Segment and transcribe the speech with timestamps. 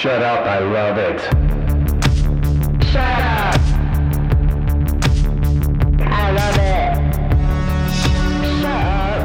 [0.00, 1.20] Shut up, I love it.
[2.86, 3.60] Shut up.
[6.00, 6.94] I love it.
[8.00, 9.20] Shut up.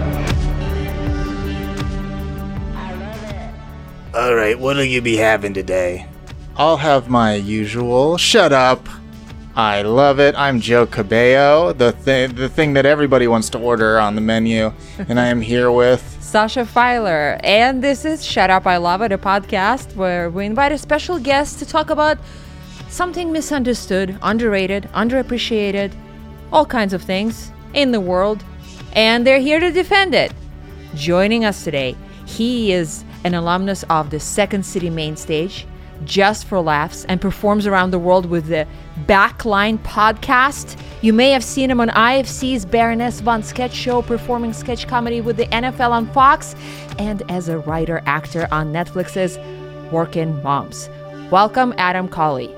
[2.75, 4.17] I love it.
[4.17, 6.07] All right, what'll you be having today?
[6.57, 8.17] I'll have my usual.
[8.17, 8.85] Shut up.
[9.57, 10.35] I love it.
[10.37, 14.73] I'm Joe Cabello, the thing, the thing that everybody wants to order on the menu,
[15.07, 16.17] and I am here with.
[16.19, 17.39] Sasha Filer.
[17.41, 21.19] And this is Shut Up, I Love It, a podcast where we invite a special
[21.19, 22.17] guest to talk about
[22.89, 25.93] something misunderstood, underrated, underappreciated,
[26.51, 28.43] all kinds of things in the world.
[28.91, 30.33] And they're here to defend it.
[30.95, 31.95] Joining us today,
[32.25, 35.65] he is an alumnus of the Second City main stage,
[36.03, 38.67] Just for Laughs, and performs around the world with the
[39.05, 40.79] Backline podcast.
[41.01, 45.37] You may have seen him on IFC's Baroness von Sketch Show, performing sketch comedy with
[45.37, 46.55] the NFL on Fox,
[46.99, 49.39] and as a writer actor on Netflix's
[49.91, 50.89] Workin' Moms.
[51.31, 52.53] Welcome, Adam Colley.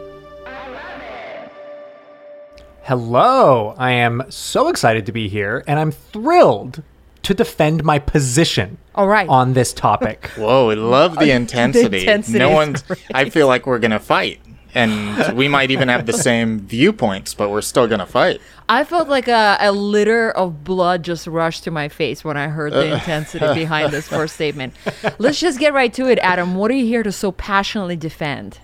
[2.83, 3.75] Hello.
[3.77, 6.83] I am so excited to be here, and I'm thrilled
[7.23, 9.27] to defend my position All right.
[9.27, 10.27] on this topic.
[10.37, 11.99] Whoa, I love the intensity.
[11.99, 12.83] intensity no is one's.
[13.13, 14.39] I feel like we're gonna fight,
[14.73, 18.41] and we might even have the same viewpoints, but we're still gonna fight.
[18.69, 22.47] I felt like a, a litter of blood just rushed to my face when I
[22.47, 22.95] heard the uh.
[22.95, 24.73] intensity behind this first statement.
[25.19, 26.55] Let's just get right to it, Adam.
[26.55, 28.59] What are you here to so passionately defend?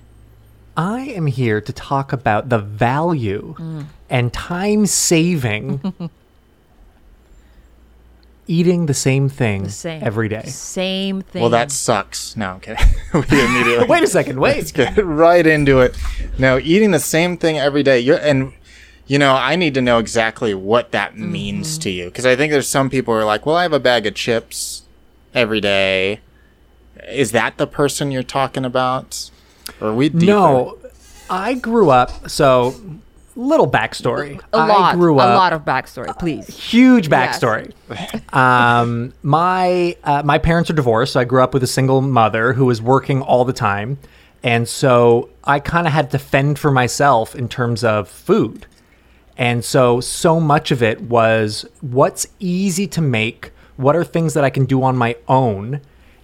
[0.75, 3.85] I am here to talk about the value mm.
[4.09, 6.09] and time saving
[8.47, 10.03] eating the same thing Same.
[10.03, 10.43] every day.
[10.45, 11.41] Same thing.
[11.41, 12.35] Well, that sucks.
[12.35, 12.85] No, I'm kidding.
[13.13, 13.85] we immediately.
[13.89, 14.39] Wait a second.
[14.39, 14.57] Wait.
[14.57, 15.97] Let's get right into it.
[16.37, 17.99] No, eating the same thing every day.
[17.99, 18.53] You're and
[19.05, 21.31] you know, I need to know exactly what that mm-hmm.
[21.31, 23.73] means to you because I think there's some people who are like, "Well, I have
[23.73, 24.83] a bag of chips
[25.33, 26.21] every day."
[27.09, 29.29] Is that the person you're talking about?
[29.81, 30.25] Or are we deeper?
[30.25, 30.77] No,
[31.29, 32.29] I grew up.
[32.29, 32.75] So,
[33.35, 34.39] little backstory.
[34.53, 34.93] a lot.
[34.93, 35.29] I grew up.
[35.29, 36.47] a lot of backstory, please.
[36.47, 37.39] huge Yes.
[37.39, 37.73] backstory.
[38.35, 42.53] um, my uh, my parents are divorced, so I grew up with a single mother
[42.53, 43.97] who was working all the time,
[44.43, 48.65] and so I kind of had to fend for myself in terms of food,
[49.37, 54.43] and so so much of it was what's easy to make, what are things that
[54.43, 55.81] I can do on my own,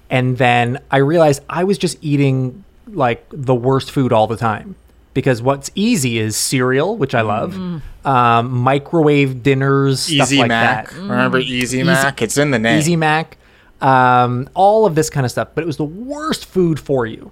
[0.10, 4.76] and then I realized I was just eating like the worst food all the time
[5.14, 7.58] because what's easy is cereal, which I love,
[8.06, 10.90] um, microwave dinners, stuff Easy like Mac.
[10.90, 10.96] that.
[10.98, 12.22] Remember Easy Mac?
[12.22, 12.80] It's in the name.
[12.80, 13.38] Easy Mac,
[13.82, 15.50] um, all of this kind of stuff.
[15.56, 17.32] But it was the worst food for you.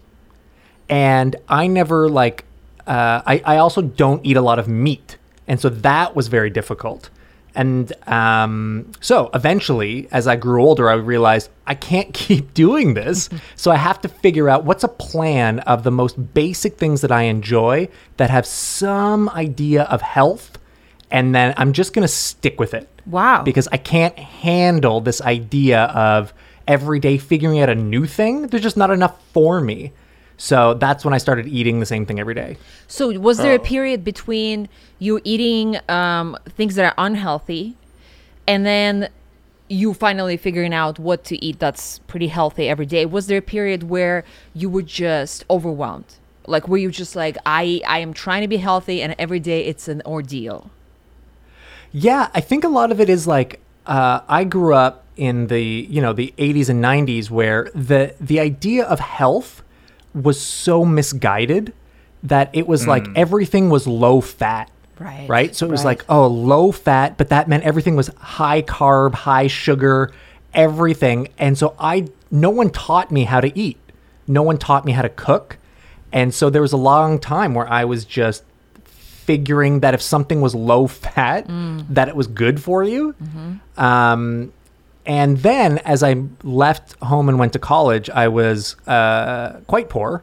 [0.89, 2.45] And I never like,
[2.85, 5.17] uh, I, I also don't eat a lot of meat.
[5.47, 7.09] And so that was very difficult.
[7.57, 13.29] And um, so eventually, as I grew older, I realized I can't keep doing this.
[13.55, 17.11] so I have to figure out what's a plan of the most basic things that
[17.11, 20.57] I enjoy that have some idea of health.
[21.09, 23.41] And then I'm just going to stick with it Wow.
[23.43, 26.33] because I can't handle this idea of
[26.67, 28.47] every day figuring out a new thing.
[28.47, 29.93] There's just not enough for me.
[30.37, 32.57] So that's when I started eating the same thing every day.
[32.87, 33.55] So, was there Oh.
[33.55, 37.75] a period between you eating um, things that are unhealthy
[38.47, 39.09] and then
[39.69, 43.05] you finally figuring out what to eat that's pretty healthy every day?
[43.05, 46.05] Was there a period where you were just overwhelmed?
[46.45, 49.65] Like, were you just like, I, I am trying to be healthy and every day
[49.65, 50.69] it's an ordeal?
[51.91, 55.61] Yeah, I think a lot of it is like uh, I grew up in the
[55.61, 59.63] you know the 80s and 90s where the the idea of health
[60.23, 61.73] was so misguided
[62.23, 63.13] that it was like mm.
[63.15, 64.71] everything was low fat.
[64.99, 65.55] Right, Right.
[65.55, 65.97] So it was right.
[65.97, 70.11] like, oh, low fat, but that meant everything was high carb, high sugar,
[70.53, 71.29] everything.
[71.37, 73.77] And so I, no one taught me how to eat.
[74.27, 75.57] No one taught me how to cook.
[76.11, 78.43] And so there was a long time where I was just
[78.83, 81.85] figuring that if something was low fat, mm.
[81.89, 83.13] that it was good for you.
[83.21, 83.79] Mm-hmm.
[83.79, 84.53] Um,
[85.07, 90.21] and then as I left home and went to college, I was uh, quite poor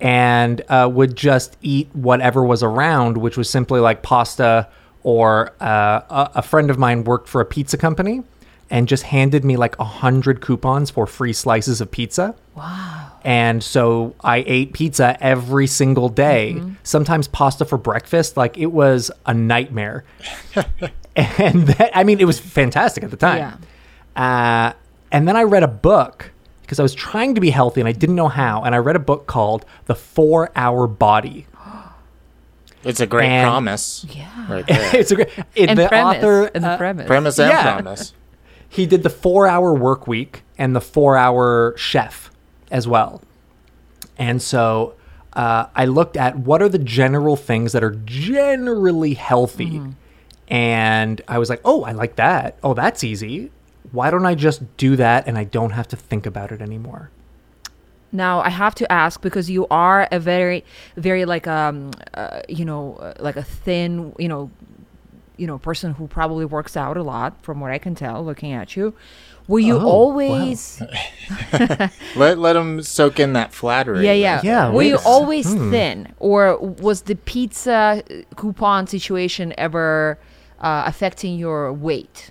[0.00, 4.68] and uh, would just eat whatever was around, which was simply like pasta.
[5.02, 8.22] Or uh, a, a friend of mine worked for a pizza company
[8.70, 12.34] and just handed me like a hundred coupons for free slices of pizza.
[12.54, 13.12] Wow.
[13.22, 18.38] And so I ate pizza every single day, sometimes pasta for breakfast.
[18.38, 20.04] Like it was a nightmare.
[21.16, 23.60] and that, I mean, it was fantastic at the time.
[24.16, 24.72] Uh,
[25.12, 26.30] and then I read a book
[26.62, 28.62] because I was trying to be healthy and I didn't know how.
[28.62, 31.46] And I read a book called The Four Hour Body.
[32.84, 34.04] It's a great And- promise.
[34.10, 34.28] Yeah.
[34.52, 34.96] Right there.
[35.00, 35.28] it's a great.
[35.54, 36.18] It, And the premise.
[36.18, 37.06] author and the uh, premise.
[37.06, 37.62] Premise and Yeah.
[37.72, 38.12] promise.
[38.68, 42.30] he did the four hour work week and the four hour chef
[42.70, 43.22] as well.
[44.18, 44.94] And so
[45.32, 49.80] uh, I looked at what are the general things that are generally healthy.
[50.48, 52.58] And I was like, oh, I like that.
[52.62, 53.50] Oh, that's easy.
[53.94, 57.10] Why don't I just do that and I don't have to think about it anymore?
[58.12, 60.64] Now I have to ask because you are a very,
[60.96, 64.50] very like um, uh, you know, uh, like a thin, you know,
[65.36, 68.52] you know, person who probably works out a lot, from what I can tell, looking
[68.52, 68.94] at you.
[69.48, 69.86] Were you Oh, wow.
[69.88, 70.80] always?
[72.16, 74.06] Let let them soak in that flattery.
[74.06, 74.40] Yeah, yeah.
[74.42, 78.02] Yeah, Were wait you a s- always thin, or was the pizza
[78.36, 80.18] coupon situation ever
[80.60, 82.30] uh, affecting your weight?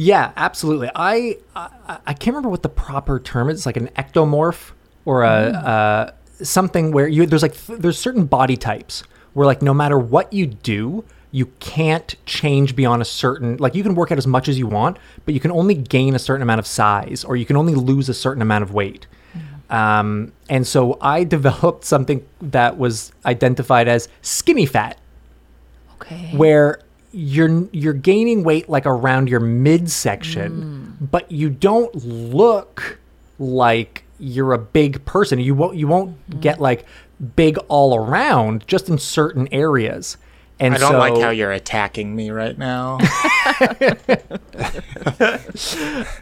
[0.00, 0.88] Yeah, absolutely.
[0.94, 3.58] I, I I can't remember what the proper term is.
[3.58, 4.70] It's like an ectomorph
[5.04, 6.10] or a uh,
[6.44, 9.02] something where you there's like there's certain body types
[9.34, 13.82] where like no matter what you do, you can't change beyond a certain like you
[13.82, 16.42] can work out as much as you want, but you can only gain a certain
[16.42, 19.08] amount of size or you can only lose a certain amount of weight.
[19.68, 24.96] Um, and so I developed something that was identified as skinny fat
[26.00, 26.30] Okay.
[26.36, 26.78] where
[27.12, 31.10] you're you're gaining weight like around your midsection, mm.
[31.10, 32.98] but you don't look
[33.38, 35.38] like you're a big person.
[35.38, 36.40] You won't you won't mm.
[36.40, 36.84] get like
[37.36, 40.16] big all around, just in certain areas.
[40.60, 42.98] And I don't so, like how you're attacking me right now.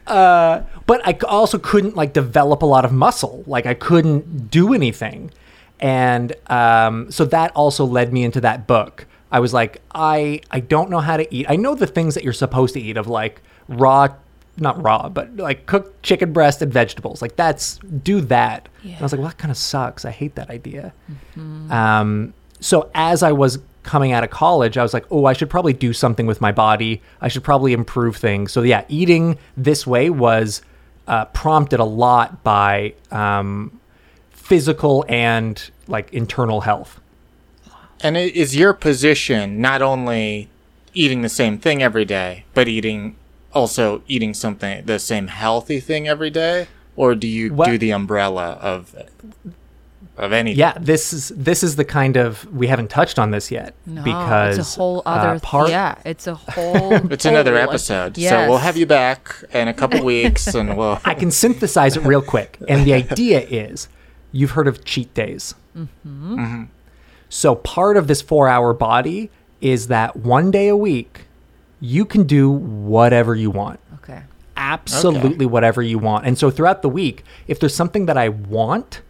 [0.07, 3.43] Uh, but I also couldn't like develop a lot of muscle.
[3.47, 5.33] Like I couldn't do anything,
[5.81, 9.07] and um, so that also led me into that book.
[9.37, 11.45] I was like, I I don't know how to eat.
[11.47, 14.09] I know the things that you're supposed to eat of like raw,
[14.57, 17.21] not raw, but like cooked chicken breast and vegetables.
[17.21, 18.71] Like that's do that.
[18.83, 20.07] And I was like, well, that kind of sucks.
[20.07, 20.95] I hate that idea.
[21.71, 25.51] Um, so as I was coming out of college, I was like, oh, I should
[25.51, 27.03] probably do something with my body.
[27.21, 28.53] I should probably improve things.
[28.53, 30.63] So yeah, eating this way was
[31.07, 33.79] uh, prompted a lot by um,
[34.31, 37.01] physical and like internal health.
[38.03, 40.49] And it is your position not only
[40.95, 43.17] eating the same thing every day, but eating
[43.53, 47.91] also eating something the same healthy thing every day, or do you What- do the
[47.91, 48.95] umbrella of
[50.19, 50.59] of anything?
[50.59, 54.03] Yeah, this is this is the kind of we haven't touched on this yet No,
[54.03, 55.41] because it's a whole uh, other.
[55.41, 55.69] part.
[55.71, 56.95] yeah, it's a whole.
[57.13, 60.99] It's another whole- episode, so we'll have you back in a couple weeks, and we'll.
[61.05, 62.59] I can synthesize it real quick.
[62.69, 63.89] And the idea is
[64.33, 65.55] you've heard of cheat days.
[67.29, 69.31] So, part of this four hour body
[69.61, 71.27] is that one day a week,
[71.81, 73.81] you can do whatever you want.
[73.95, 74.23] Okay.
[74.57, 76.27] Absolutely whatever you want.
[76.27, 79.03] And so, throughout the week, if there's something that I want,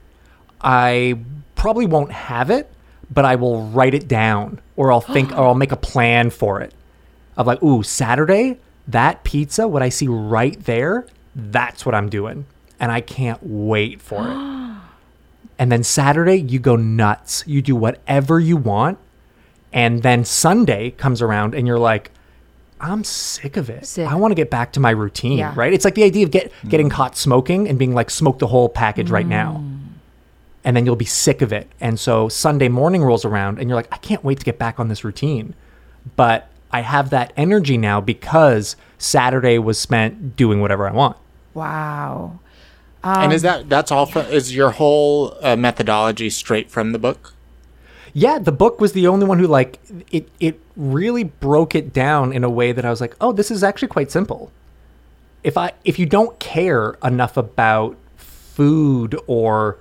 [0.61, 1.19] I
[1.55, 2.71] probably won't have it,
[3.11, 6.61] but I will write it down or I'll think or I'll make a plan for
[6.61, 6.73] it.
[7.37, 8.59] Of like, ooh, Saturday,
[8.89, 12.47] that pizza, what I see right there, that's what I'm doing.
[12.81, 14.57] And I can't wait for it.
[15.59, 17.45] and then Saturday, you go nuts.
[17.47, 18.99] You do whatever you want.
[19.73, 22.11] And then Sunday comes around and you're like,
[22.81, 23.87] I'm sick of it.
[23.87, 24.07] Sick.
[24.07, 25.53] I want to get back to my routine, Yeah.
[25.57, 25.73] right?
[25.73, 28.69] It's like the idea of get getting caught smoking and being like, smoke the whole
[28.69, 29.63] package right now.
[29.65, 29.79] Mm.
[30.65, 31.69] And then you'll be sick of it.
[31.81, 34.79] And so Sunday morning rolls around and you're like, I can't wait to get back
[34.81, 35.55] on this routine.
[36.17, 41.17] But I have that energy now because Saturday was spent doing whatever I want.
[41.55, 42.41] Wow.
[43.07, 44.07] And is that that's all?
[44.07, 47.33] From, is your whole uh, methodology straight from the book?
[48.13, 49.79] Yeah, the book was the only one who like
[50.11, 53.51] it it really broke it down in a way that I was like, "Oh, this
[53.51, 54.51] is actually quite simple."
[55.43, 59.79] If I if you don't care enough about food or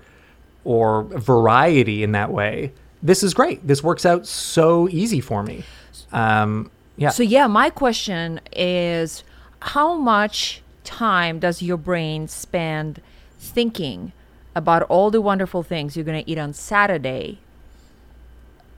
[0.63, 3.65] or variety in that way, this is great.
[3.65, 5.63] This works out so easy for me.
[6.12, 7.10] Um yeah.
[7.10, 9.24] So yeah, my question is,
[9.60, 13.01] how much time does your brain spend
[13.50, 14.12] thinking
[14.56, 17.40] about all the wonderful things you're gonna eat on Saturday,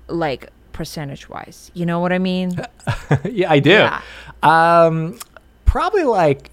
[0.07, 1.71] like percentage wise?
[1.73, 2.51] You know what I mean?
[3.25, 3.69] yeah, I do.
[3.71, 4.01] Yeah.
[4.43, 5.19] Um
[5.65, 6.49] probably like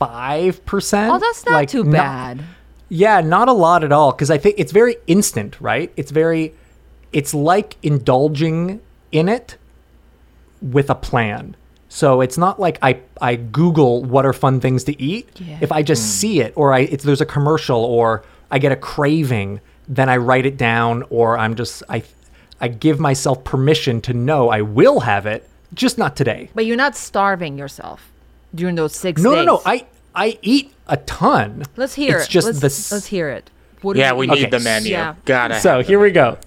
[0.00, 1.10] 5%.
[1.10, 2.42] Oh, that's not like, too bad.
[2.88, 5.92] Yeah, not a lot at all because I think it's very instant, right?
[5.96, 6.54] It's very,
[7.12, 8.80] it's like indulging
[9.12, 9.56] in it
[10.60, 11.56] with a plan.
[11.94, 15.28] So it's not like I, I Google what are fun things to eat.
[15.40, 15.58] Yeah.
[15.60, 18.76] If I just see it or I it's there's a commercial or I get a
[18.76, 22.02] craving, then I write it down or I'm just I
[22.60, 26.50] I give myself permission to know I will have it, just not today.
[26.52, 28.10] But you're not starving yourself
[28.52, 29.46] during those six No, days.
[29.46, 29.62] no, no.
[29.64, 29.86] I
[30.16, 31.62] I eat a ton.
[31.76, 32.30] let's hear it's it.
[32.30, 33.50] just let's, the s- let's hear it.
[33.82, 34.90] What Yeah, we need Okay, the menu.
[34.90, 35.14] yeah.
[35.26, 35.60] Gotta.
[35.60, 36.38] So have here we go.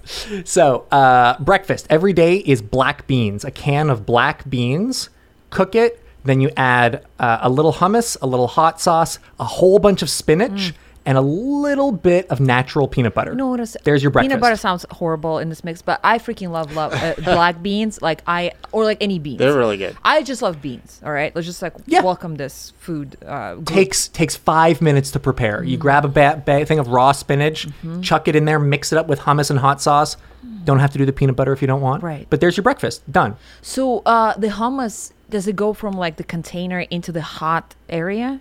[0.44, 3.44] So uh, breakfast every day is black beans.
[3.46, 5.08] A can of black beans.
[5.50, 6.02] Cook it.
[6.24, 10.10] Then you add uh, a little hummus, a little hot sauce, a whole bunch of
[10.10, 10.74] spinach,
[11.06, 13.30] and a little bit of natural peanut butter.
[13.30, 13.60] You know what?
[13.60, 14.28] is- There's your breakfast.
[14.30, 18.02] Peanut butter sounds horrible in this mix, but I freaking love love uh, black beans.
[18.02, 19.38] Like I or like any beans.
[19.38, 19.96] They're really good.
[20.04, 21.00] I just love beans.
[21.02, 22.02] All right, let's just like Yeah.
[22.02, 23.16] welcome this food.
[23.24, 25.62] Uh, takes takes five minutes to prepare.
[25.64, 28.02] You grab a ba- ba- thing of raw spinach, Mm-hmm.
[28.02, 30.16] chuck it in there, mix it up with hummus and hot sauce.
[30.64, 32.02] Don't have to do the peanut butter if you don't want.
[32.02, 32.26] Right.
[32.28, 33.36] But there's your breakfast done.
[33.62, 38.40] So uh, the hummus does it go from like the container into the hot area?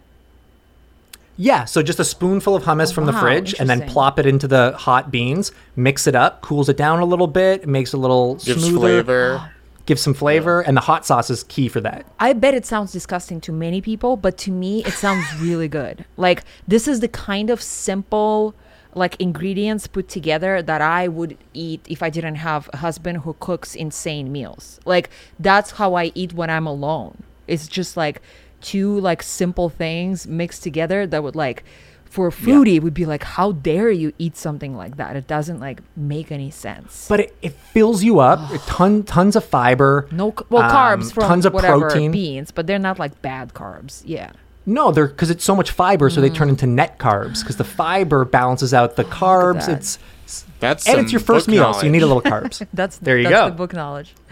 [1.37, 1.65] Yeah.
[1.65, 4.73] So just a spoonful of hummus from the fridge, and then plop it into the
[4.77, 5.51] hot beans.
[5.75, 9.03] Mix it up, cools it down a little bit, makes it a little Gives smoother,
[9.03, 9.51] flavor.
[9.85, 12.05] gives some flavor, and the hot sauce is key for that.
[12.19, 16.05] I bet it sounds disgusting to many people, but to me, it sounds really good.
[16.17, 18.55] Like this is the kind of simple,
[18.97, 23.33] like ingredients put together that I would eat if I didn't have a husband who
[23.39, 24.79] cooks insane meals.
[24.85, 27.23] Like that's how I eat when I'm alone.
[27.47, 28.21] It's just like
[28.61, 31.63] two like simple things mixed together that would like.
[32.09, 35.17] For a foodie, would be like, how dare you eat something like that?
[35.17, 37.05] It doesn't like make any sense.
[37.07, 38.39] But it, it fills you up.
[38.65, 40.07] ton, tons of fiber.
[40.11, 42.11] no, well, um, carbs from tons of whatever protein.
[42.11, 44.03] beans, but they're not like bad carbs.
[44.05, 44.31] Yeah.
[44.69, 47.63] No, they're because it's so much fiber, so they turn into net carbs because the
[47.63, 49.65] fiber balances out the carbs.
[49.67, 49.77] that.
[49.77, 49.99] It's
[50.59, 52.65] That's and it's your first book meal, so you need a little carbs.
[52.73, 53.49] That's There you that's go.
[53.49, 54.13] the book knowledge.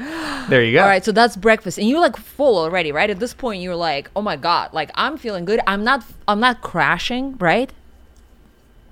[0.49, 0.81] there you go.
[0.81, 3.09] All right, so that's breakfast, and you're like full already, right?
[3.09, 5.61] At this point, you're like, oh my god, like I'm feeling good.
[5.67, 7.71] I'm not, I'm not crashing, right?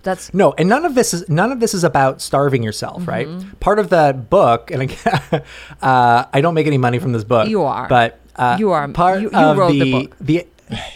[0.03, 3.27] That's No, and none of this is none of this is about starving yourself, right?
[3.27, 3.51] Mm-hmm.
[3.59, 4.97] Part of the book, and again,
[5.81, 7.47] uh, I don't make any money from this book.
[7.49, 7.87] You are.
[7.87, 8.87] but uh, You are.
[8.89, 10.17] Part You- you of wrote the the book.
[10.21, 10.47] the.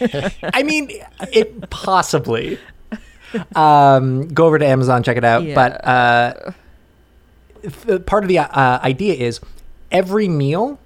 [0.54, 0.90] I mean,
[1.32, 2.58] it possibly.
[3.54, 5.44] Um, go over to Amazon, check it out.
[5.54, 6.52] But uh,
[7.86, 9.40] th- part of the uh, idea is
[9.90, 10.78] every meal,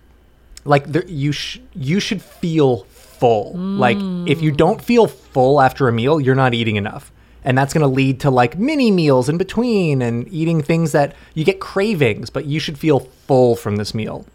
[0.64, 3.52] like there, you sh- you should feel full.
[3.56, 7.12] Like if you don't feel full after a meal, you're not eating enough.
[7.44, 11.14] And that's going to lead to like mini meals in between and eating things that
[11.34, 14.26] you get cravings, but you should feel full from this meal.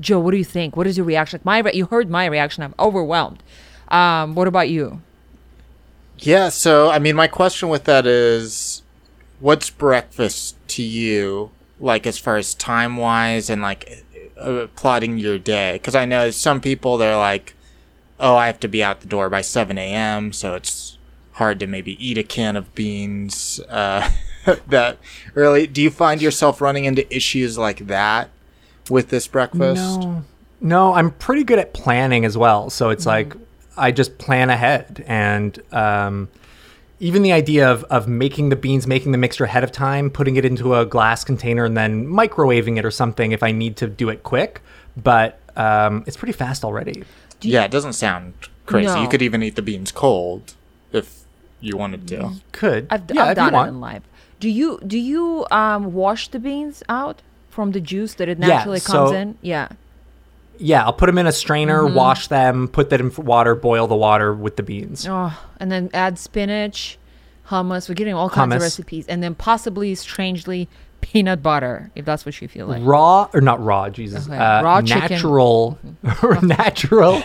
[0.00, 0.20] Joe.
[0.20, 0.76] What do you think?
[0.76, 1.40] What is your reaction?
[1.44, 2.62] My re- you heard my reaction.
[2.62, 3.42] I'm overwhelmed.
[3.88, 5.00] Um, what about you?
[6.18, 8.82] Yeah, so I mean, my question with that is,
[9.40, 11.50] what's breakfast to you?
[11.78, 14.04] Like as far as time wise and like
[14.38, 15.74] uh, plotting your day?
[15.74, 17.54] Because I know some people they're like,
[18.18, 20.98] oh, I have to be out the door by seven a.m., so it's
[21.32, 24.10] hard to maybe eat a can of beans uh,
[24.68, 24.98] that
[25.34, 25.66] early.
[25.66, 28.30] Do you find yourself running into issues like that
[28.90, 30.00] with this breakfast?
[30.00, 30.24] No,
[30.60, 32.70] no, I'm pretty good at planning as well.
[32.70, 33.34] So it's like
[33.76, 36.28] I just plan ahead, and um,
[36.98, 40.36] even the idea of of making the beans, making the mixture ahead of time, putting
[40.36, 43.86] it into a glass container, and then microwaving it or something if I need to
[43.86, 44.62] do it quick.
[44.96, 47.04] But um, it's pretty fast already.
[47.42, 48.86] Yeah, it doesn't sound crazy.
[48.86, 49.02] No.
[49.02, 50.54] You could even eat the beans cold
[50.92, 51.24] if
[51.60, 52.32] you wanted to.
[52.52, 54.02] Could I've, yeah, I've done it in life.
[54.40, 57.22] Do you do you um wash the beans out
[57.56, 59.36] from the juice that it Yeah, naturally comes so- in?
[59.42, 59.68] Yeah.
[60.58, 61.94] Yeah, I'll put them in a strainer, Mm-hmm.
[61.96, 65.06] wash them, put that in water, boil the water with the beans.
[65.08, 66.98] Oh, and then add spinach,
[67.48, 67.88] hummus.
[67.88, 70.68] We're getting all kinds of recipes, and then possibly, strangely,
[71.02, 72.82] peanut butter if that's what you feel like.
[72.84, 75.78] raw or not raw jesus Okay, uh, raw natural
[76.42, 77.22] natural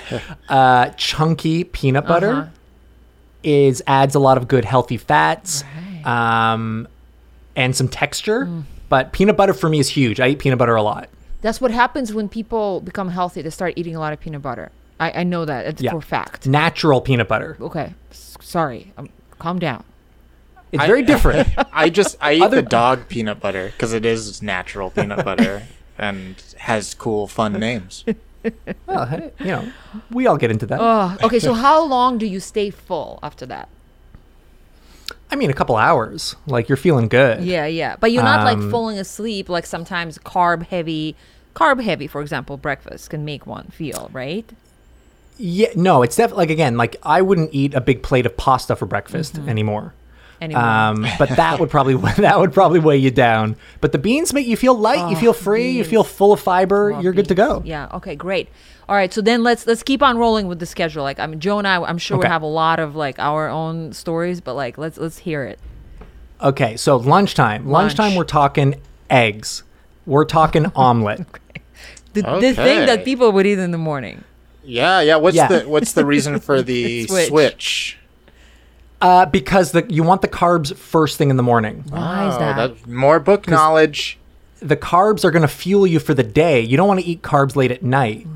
[0.49, 2.49] uh, chunky peanut butter Uh-huh.
[3.43, 5.63] is adds a lot of good healthy fats
[6.03, 6.51] Right.
[6.53, 6.87] um,
[7.55, 8.63] and some texture Mm.
[8.91, 11.05] But peanut butter for me is huge i eat peanut butter a lot
[11.45, 13.41] That's what happens when people become healthy.
[13.41, 14.67] They start eating a lot of peanut butter.
[15.05, 15.61] I, I know that.
[15.69, 15.89] It's Yeah.
[15.93, 16.39] for a fact.
[16.45, 17.87] natural peanut butter Okay.
[18.11, 18.81] S- sorry.
[18.97, 19.07] Um,
[19.43, 19.81] calm down.
[20.71, 21.47] it's I- very different
[21.83, 24.21] I just I eat Other- the dog peanut butter because it is
[24.55, 25.55] natural peanut butter
[26.07, 26.35] and
[26.69, 27.93] has cool fun names.
[28.85, 29.05] well,
[29.45, 29.63] you know
[30.17, 31.39] we all get into that Oh, okay.
[31.47, 33.65] So how long do you stay full after that?
[35.31, 37.95] I mean a couple hours like you're feeling good Yeah, yeah.
[37.99, 41.15] But you're not like Um, falling asleep like sometimes carb heavy,
[41.55, 44.45] carb heavy, for example, breakfast can make one feel, right?
[45.37, 48.75] yeah no it's definitely like again like i wouldn't eat a big plate of pasta
[48.75, 49.49] for breakfast Mm-hmm.
[49.49, 49.93] anymore
[50.41, 50.63] Anymore.
[50.63, 53.55] Um, but that would probably that would probably weigh you down.
[53.79, 55.09] But the beans make you feel light.
[55.11, 55.69] you feel free.
[55.69, 56.93] You feel full of fiber.
[56.93, 57.61] Love You're good to go.
[57.63, 57.87] Yeah.
[57.93, 58.15] Okay.
[58.15, 58.49] Great.
[58.89, 59.13] All right.
[59.13, 61.03] So then let's let's keep on rolling with the schedule.
[61.03, 63.49] Like I mean, Joe and I, I'm sure we have a lot of like our
[63.49, 65.59] own stories, but like let's let's hear it.
[66.41, 67.69] Okay, so lunchtime.
[67.69, 68.81] Lunchtime, we're talking
[69.11, 69.61] eggs.
[70.07, 71.19] We're talking omelet.
[72.13, 74.23] The, the thing that people would eat in the morning.
[74.63, 75.17] Yeah, yeah.
[75.17, 75.47] What's Yeah.
[75.47, 77.27] the what's the reason for the Switch.
[77.27, 77.97] switch?
[79.01, 81.83] Uh, because the you want the carbs first thing in the morning.
[81.89, 82.87] Why is Oh, that?
[82.87, 84.19] more book knowledge.
[84.59, 86.61] The carbs are going to fuel you for the day.
[86.61, 88.27] You don't want to eat carbs late at night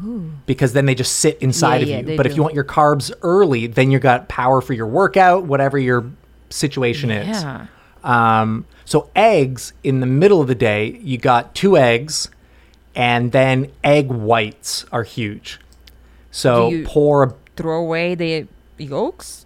[0.48, 2.18] because then they just sit inside Yeah, yeah, of they you.
[2.18, 2.38] But if do.
[2.38, 6.10] you want your carbs early, then you got power for your workout, whatever you're
[6.50, 7.28] situation is.
[7.44, 7.68] Yeah.
[8.04, 12.30] Um, so eggs in the middle of the day, you got two eggs,
[12.96, 15.60] and then egg whites are huge.
[16.32, 18.48] So Do you- pour Throw away the
[18.80, 19.45] yolks.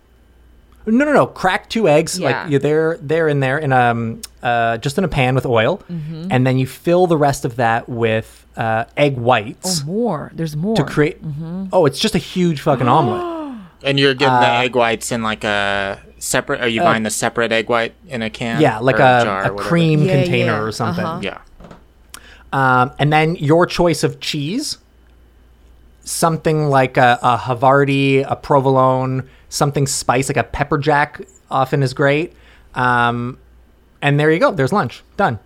[0.91, 2.41] No no no crack two eggs Yeah.
[2.43, 5.81] like you they're they're in there in um uh just in a pan with oil,
[5.91, 6.27] Mm-hmm.
[6.31, 10.31] and then you fill the rest of that with uh, egg whites Oh, more.
[10.33, 10.75] There's more.
[10.75, 11.23] to create.
[11.23, 11.67] Mm-hmm.
[11.71, 13.37] Oh, it's just a huge fucking omelet.
[13.81, 16.59] And you're getting the Uh, egg whites in like a separate.
[16.59, 18.59] Are you buying the separate egg white in a can?
[18.59, 20.59] Yeah, like or a, jar a cream Yeah, container yeah.
[20.67, 21.05] or something.
[21.05, 21.21] Uh-huh.
[21.23, 21.37] Yeah.
[22.51, 24.79] Um, and then your choice of cheese,
[26.03, 31.93] something like a, a Havarti, a provolone, something spice like a pepper jack often is
[31.93, 32.33] great.
[32.75, 33.37] Um,
[34.01, 34.51] and there you go.
[34.51, 35.39] There's lunch done.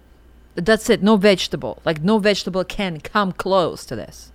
[0.56, 1.02] That's it.
[1.02, 1.82] No vegetable.
[1.86, 4.32] Like no vegetable can come close to this.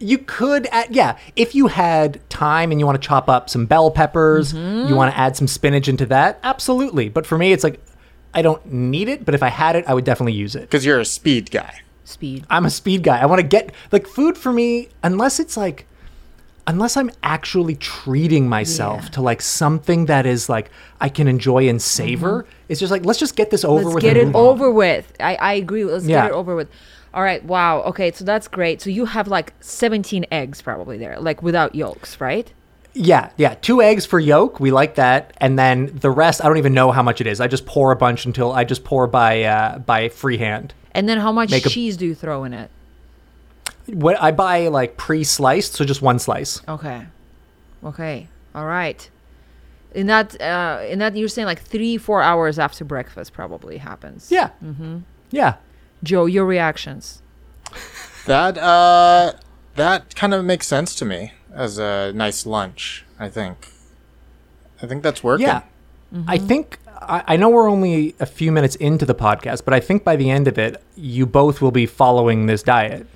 [0.00, 3.64] You could, add, yeah, if you had time and you want to chop up some
[3.64, 4.88] bell peppers, Mm-hmm.
[4.88, 7.08] you want to add some spinach into that, absolutely.
[7.08, 7.80] But for me, it's like
[8.34, 10.62] I don't need it, but if I had it, I would definitely use it.
[10.62, 11.80] Because you're a speed guy.
[12.04, 12.44] Speed.
[12.50, 13.18] I'm a speed guy.
[13.20, 15.86] I want to get like food for me unless it's like
[16.66, 19.08] unless I'm actually treating myself Yeah.
[19.10, 22.46] to like something that is like I can enjoy and savor.
[22.68, 23.84] It's just like let's just get this over Mm-hmm.
[23.88, 24.02] Let's with.
[24.02, 24.46] get it move on.
[24.46, 25.12] over with.
[25.20, 25.84] I, I agree.
[25.84, 26.22] Let's Yeah.
[26.22, 26.68] get it over with.
[27.12, 27.44] All right.
[27.44, 27.82] Wow.
[27.82, 28.10] Okay.
[28.12, 28.80] So that's great.
[28.82, 32.52] So you have like 17 eggs probably there, like without yolks, right?
[32.96, 33.54] Yeah, yeah.
[33.54, 34.60] Two eggs for yolk.
[34.60, 36.40] We like that, and then the rest.
[36.44, 37.40] I don't even know how much it is.
[37.40, 40.74] I just pour a bunch until I just pour by uh, by freehand.
[40.92, 42.70] And then how much Make a- cheese do you throw in it?
[43.86, 46.62] What I buy like pre-sliced, so just one slice.
[46.66, 47.06] Okay.
[47.84, 48.28] Okay.
[48.54, 49.10] All right.
[49.94, 54.30] In that, uh, in that, you're saying like three, four hours after breakfast probably happens.
[54.30, 54.98] Yeah, mm-hmm.
[55.30, 55.56] yeah.
[56.02, 57.22] Joe, your reactions.
[58.26, 59.34] That uh,
[59.76, 63.04] that kind of makes sense to me as a nice lunch.
[63.18, 63.68] I think.
[64.82, 65.46] I think that's working.
[65.46, 65.62] Yeah.
[66.26, 69.80] I think I, I know we're only a few minutes into the podcast, but I
[69.80, 73.06] think by the end of it, you both will be following this diet.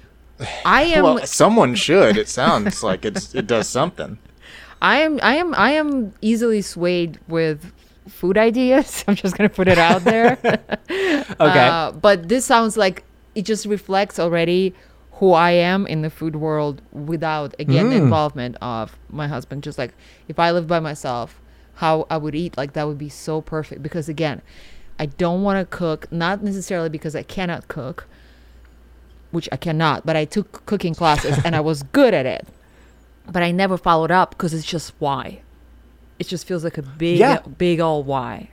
[0.65, 1.05] I am.
[1.05, 2.17] Well, someone should.
[2.17, 4.19] It sounds like it's it does something.
[4.81, 7.73] I am I am I am easily swayed with
[8.09, 9.05] food ideas.
[9.09, 10.39] I'm just gonna put it out there.
[11.41, 11.69] Okay.
[11.69, 14.75] Uh, but this sounds like it just reflects already
[15.13, 18.03] who I am in the food world without again the Mm.
[18.05, 19.63] involvement of my husband.
[19.63, 19.93] Just like
[20.29, 21.41] if I lived by myself,
[21.75, 23.83] how I would eat, like that would be so perfect.
[23.83, 24.43] Because again,
[24.99, 28.07] I don't want to cook, not necessarily because I cannot cook,
[29.31, 32.47] which I cannot, but I took cooking classes and I was good at it.
[33.31, 35.41] But I never followed up because it's just why.
[36.19, 37.41] It just feels like a big, Yeah.
[37.59, 38.49] big old why.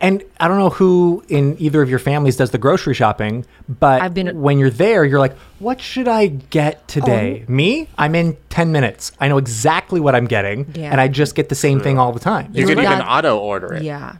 [0.00, 4.02] and I don't know who in either of your families does the grocery shopping, but
[4.02, 7.44] I've been- when you're there, you're like, what should I get today?
[7.48, 7.50] Oh.
[7.50, 7.88] Me?
[7.96, 9.12] I'm in 10 minutes.
[9.18, 10.90] I know exactly what I'm getting, Yeah.
[10.90, 12.50] and I just get the same thing all the time.
[12.52, 13.82] You You're could even auto order it.
[13.82, 14.16] Yeah.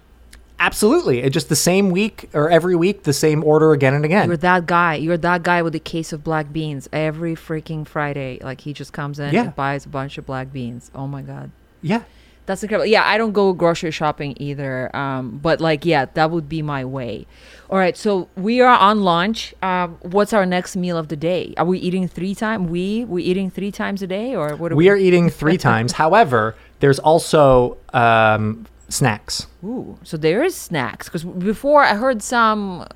[0.65, 1.21] Absolutely.
[1.21, 4.29] It's just the same week or every week, the same order again and again.
[4.29, 4.95] You're that guy.
[4.95, 8.39] You're that guy with a case of black beans every freaking Friday.
[8.43, 9.43] Like he just comes in Yeah.
[9.45, 10.91] and buys a bunch of black beans.
[10.95, 11.51] Oh my god,
[11.83, 12.03] yeah.
[12.47, 12.87] that's incredible.
[12.87, 14.95] Yeah, I don't go grocery shopping either.
[14.97, 17.27] Um, but like, yeah, that would be my way.
[17.71, 19.55] All right, so we are on lunch.
[19.63, 21.55] Um, what's our next meal of the day?
[21.59, 22.71] Are we eating three times?
[22.71, 24.73] We we eating three times a day, or what?
[24.73, 25.93] Are We are eating three times.
[25.93, 29.47] However, there's also um, snacks.
[29.65, 32.87] Ooh, so there is snacks because before I heard some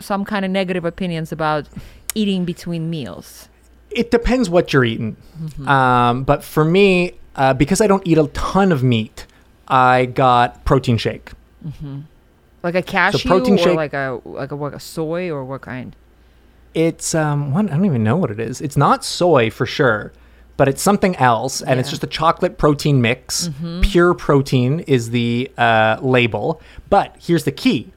[0.00, 1.68] some kind of negative opinions about
[2.14, 3.48] eating between meals.
[3.90, 5.16] It depends what you're eating.
[5.40, 5.68] Mm-hmm.
[5.68, 9.26] Um, but for me, uh, because I don't eat a ton of meat,
[9.68, 11.32] I got protein shake.
[12.62, 15.62] Like a cashew protein or shake- like a like a what a soy or what
[15.62, 15.94] kind?
[16.74, 18.60] It's um, what, I don't even know what it is.
[18.60, 20.12] It's not soy for sure,
[20.56, 23.48] but it's something else, and it's just a chocolate protein mix.
[23.48, 23.80] Mm-hmm.
[23.82, 26.60] Pure protein is the uh, label.
[26.90, 27.92] But here's the key: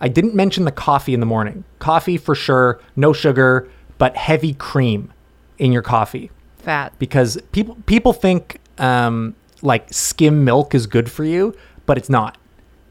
[0.00, 1.64] I didn't mention the coffee in the morning.
[1.78, 3.68] Coffee for sure, no sugar,
[3.98, 5.12] but heavy cream
[5.58, 6.92] in your coffee Fat.
[6.98, 11.54] because people people think um, like skim milk is good for you,
[11.86, 12.36] but it's not.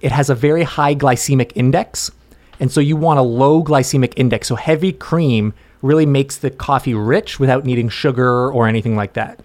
[0.02, 2.12] It has a very high glycemic index,
[2.60, 4.48] and so you want a low glycemic index.
[4.48, 9.40] So heavy cream really makes the coffee rich without needing sugar or anything like that.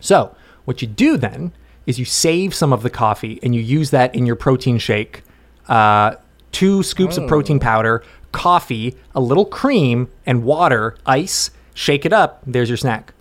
[0.00, 1.52] So what you do then
[1.86, 5.22] is you save some of the coffee and you use that in your protein shake.
[5.68, 6.14] Uh,
[6.52, 11.50] two scoops of protein powder, coffee, a little cream, and water, ice.
[11.74, 12.42] Shake it up.
[12.46, 13.12] There's your snack.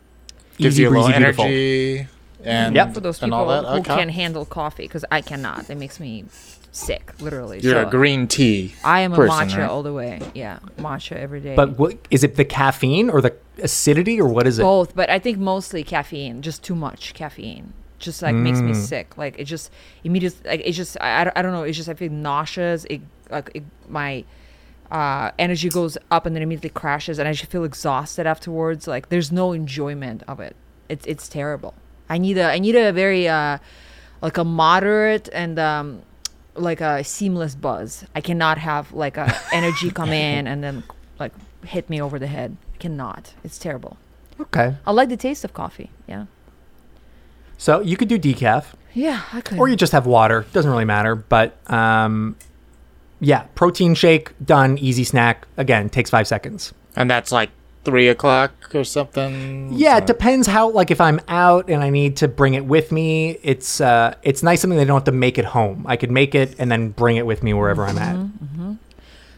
[0.58, 1.46] Gives Easy you a little breezy, beautiful.
[1.46, 2.08] energy
[2.44, 2.94] and, Yep.
[2.96, 3.64] For those and people all that.
[3.68, 3.96] who Okay.
[3.96, 5.70] can handle coffee, because I cannot.
[5.70, 6.26] It makes me
[6.78, 7.60] sick, literally.
[7.60, 8.74] You're So a green tea.
[8.84, 9.70] I am a person, matcha right?
[9.70, 10.22] all the way.
[10.36, 11.56] Yeah, matcha every day.
[11.56, 12.36] But what is it?
[12.36, 14.64] The caffeine or the acidity or what is it?
[14.64, 16.42] both, but I think mostly caffeine.
[16.42, 17.74] Just too much caffeine.
[18.00, 18.66] just like makes Mm.
[18.68, 19.18] me sick.
[19.18, 19.72] Like it just
[20.04, 21.64] immediately like it just I, I, don't- I don't know.
[21.64, 22.86] It's just I feel nauseous.
[22.86, 24.24] It like it, my
[24.92, 28.88] uh, energy goes up and then immediately crashes, and I just feel exhausted afterwards.
[28.88, 30.56] Like there's no enjoyment of it.
[30.90, 31.74] It's it's terrible.
[32.08, 33.58] I need a I need a very uh
[34.22, 36.04] like a moderate and um
[36.58, 38.06] like a seamless buzz.
[38.16, 40.84] I cannot have like a energy come in and then
[41.20, 42.58] like hit me over the head.
[42.74, 43.34] I cannot.
[43.44, 43.98] It's terrible.
[44.40, 44.76] Okay.
[44.86, 45.90] I like the taste of coffee.
[46.08, 46.26] Yeah.
[47.58, 49.58] So you could do decaf, Yeah, I could.
[49.58, 50.46] or you just have water.
[50.54, 51.16] Doesn't really matter.
[51.16, 52.36] But um,
[53.20, 54.78] yeah, protein shake done.
[54.78, 55.48] Easy snack.
[55.58, 56.74] Again, takes five seconds.
[56.96, 57.50] And that's like
[57.88, 59.70] three o'clock or something.
[59.72, 60.70] Yeah, it depends how.
[60.70, 64.44] Like if I'm out and I need to bring it with me, it's uh, it's
[64.44, 65.86] nice something they don't have to make it home.
[65.88, 68.78] I could make it and then bring it with me wherever I'm at.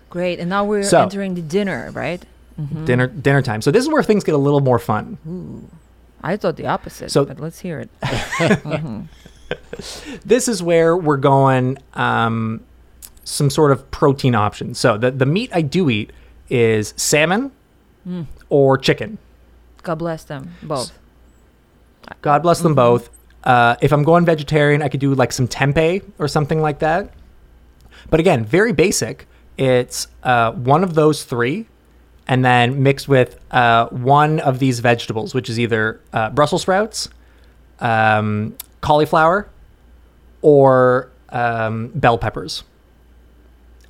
[0.10, 0.40] Great.
[0.40, 2.24] And now we're So- entering the dinner, right?
[2.86, 3.62] Dinner dinner time.
[3.62, 5.18] So this is where things get a little more fun.
[5.28, 5.70] Ooh,
[6.24, 7.90] I thought the opposite, So- but let's hear it.
[10.26, 12.62] this is where we're going um,
[13.24, 14.74] some sort of protein option.
[14.74, 16.12] So the, the meat I do eat
[16.50, 17.52] is salmon
[18.50, 19.18] or chicken.
[19.84, 20.98] God bless them both.
[22.22, 23.10] God bless them both.
[23.44, 27.14] Uh, if I'm going vegetarian, I could do like some tempeh or something like that.
[28.10, 29.28] But again, very basic.
[29.58, 31.68] It's uh, one of those three,
[32.28, 37.10] and then mixed with uh, one of these vegetables, which is either uh, Brussels sprouts,
[37.80, 39.50] um, cauliflower,
[40.42, 42.64] or um, bell peppers.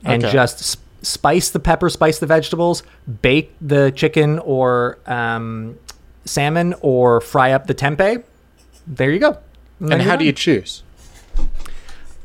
[0.04, 0.32] And Okay.
[0.34, 2.84] just s- spice the pepper, spice the vegetables,
[3.22, 5.78] bake the chicken or um,
[6.26, 8.24] salmon, or fry up the tempeh.
[8.88, 9.38] There you go.
[9.80, 10.84] And then how you're do you choose?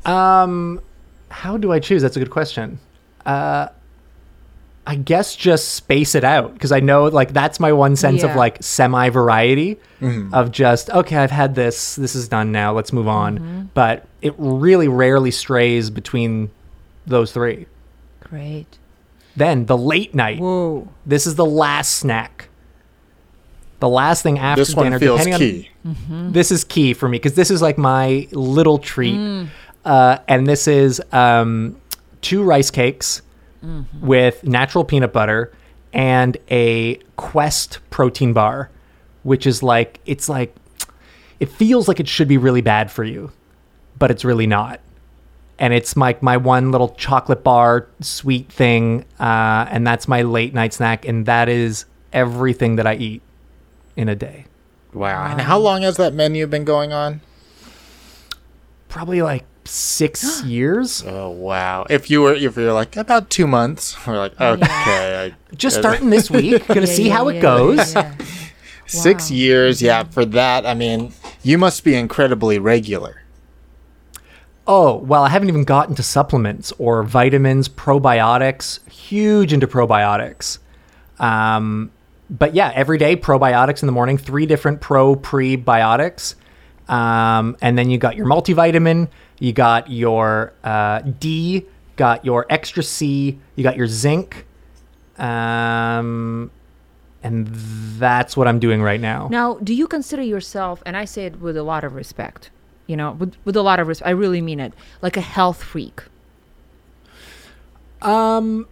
[0.04, 0.80] Um,
[1.30, 2.02] how do I choose?
[2.02, 2.78] That's a good question.
[3.24, 3.68] Uh,
[4.86, 8.36] I guess just space it out because I know like that's my one sense of
[8.36, 10.34] like semi variety Mm-hmm.
[10.34, 11.96] of just okay, I've had this.
[11.96, 12.74] This is done now.
[12.74, 13.38] Let's move on.
[13.38, 13.62] Mm-hmm.
[13.72, 16.50] But it really rarely strays between
[17.06, 17.64] those three.
[18.34, 18.78] Great.
[19.36, 20.40] Then the late night.
[20.40, 20.88] Whoa.
[21.06, 22.48] This is the last snack.
[23.80, 24.98] The last thing after This one dinner.
[24.98, 25.70] feels depending key.
[26.10, 29.14] On, this is key for me because this is like my little treat.
[29.14, 29.48] Mm.
[29.84, 31.80] Uh, and this is um,
[32.20, 33.22] two rice cakes
[33.64, 34.06] Mm-hmm.
[34.06, 35.50] with natural peanut butter
[35.94, 38.68] and a Quest protein bar,
[39.22, 40.54] which is like, it's like,
[41.40, 43.32] it feels like it should be really bad for you,
[43.98, 44.80] but it's really not.
[45.58, 49.04] And it's my, my one little chocolate bar sweet thing.
[49.20, 51.06] Uh, and that's my late night snack.
[51.06, 53.22] And that is everything that I eat
[53.96, 54.46] in a day.
[54.92, 55.26] Wow.
[55.30, 57.20] And how long has that menu been going on?
[58.88, 61.02] Probably like six years.
[61.06, 61.84] Oh wow!
[61.90, 66.10] If you were, if you're like about two months, we're like, okay, I, Just starting
[66.10, 66.66] this week.
[66.68, 67.94] Gonna Yeah, see yeah, how yeah, it goes.
[67.94, 68.26] yeah, yeah.
[68.86, 69.82] six years.
[69.82, 71.12] Yeah, for that, I mean,
[71.42, 73.22] you must be incredibly regular.
[74.66, 78.86] Oh, well, I haven't even gotten to supplements or vitamins, probiotics.
[78.90, 80.58] Huge into probiotics.
[81.18, 81.90] Um,
[82.30, 86.34] but yeah, every day probiotics in the morning, three different pro prebiotics.
[86.88, 92.82] Um, and then you got your multivitamin, you got your uh, D, got your extra
[92.82, 94.46] C, you got your zinc.
[95.18, 96.50] Um,
[97.22, 99.28] and that's what I'm doing right now.
[99.30, 102.50] Now, do you consider yourself, and I say it with a lot of respect,
[102.86, 105.62] you know, with, with a lot of respect, I really mean it, like a health
[105.62, 106.02] freak?
[108.02, 108.66] Um,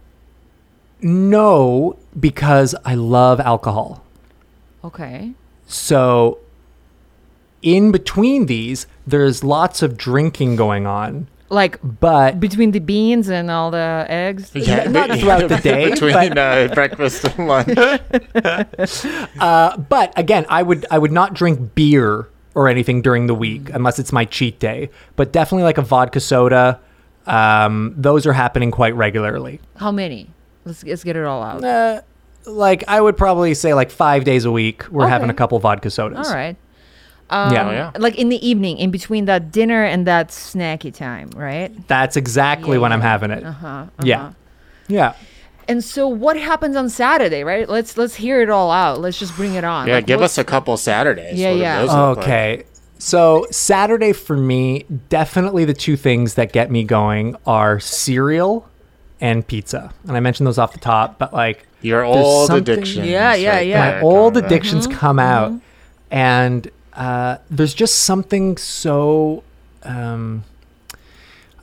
[1.01, 4.03] no, because I love alcohol.
[4.83, 5.31] Okay.
[5.65, 6.39] So,
[7.61, 13.49] in between these, there's lots of drinking going on, Like but between the beans and
[13.49, 14.51] all the eggs?
[14.53, 17.75] Yeah, not throughout the day, between uh, breakfast and lunch.
[19.89, 23.99] but again, I would I would not drink beer or anything during the week unless
[23.99, 24.89] it's my cheat day.
[25.15, 26.79] But definitely like a vodka soda.
[27.25, 29.59] Um, those are happening quite regularly.
[29.77, 30.29] How many?
[30.65, 31.63] Let's, let's get it all out.
[31.63, 32.01] Uh,
[32.45, 35.89] like I would probably say like five days a week we're having a couple vodka
[35.89, 36.27] sodas.
[36.27, 36.57] All right.
[37.29, 37.67] Um, Yeah.
[37.67, 37.91] Oh, yeah.
[37.97, 41.71] Like in the evening, in between that dinner and that snacky time, right?
[41.87, 43.43] That's exactly Yeah, when I'm having it.
[43.45, 44.19] Uh-huh, Yeah.
[44.21, 44.31] uh-huh.
[44.87, 45.13] Yeah.
[45.67, 47.67] And so, what happens on Saturday, right?
[47.69, 48.99] Let's let's hear it all out.
[48.99, 49.87] Let's just bring it on.
[49.87, 51.39] Yeah, Like, give us a couple Saturdays.
[51.39, 51.79] Yeah, yeah.
[51.81, 52.25] those look like?
[52.27, 52.63] Okay.
[52.99, 58.69] So Saturday for me, definitely the two things that get me going are cereal
[59.19, 59.93] and pizza.
[60.07, 63.03] And I mentioned those off the top, but like Your There's old something- addiction.
[63.05, 63.79] Yeah, yeah, yeah.
[63.79, 64.51] my old coming back.
[64.51, 65.53] addictions come out
[66.11, 69.43] and uh, there's just something so
[69.83, 70.43] um,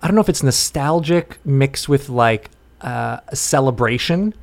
[0.03, 4.35] i don't know if it's nostalgic mixed with like uh, a celebration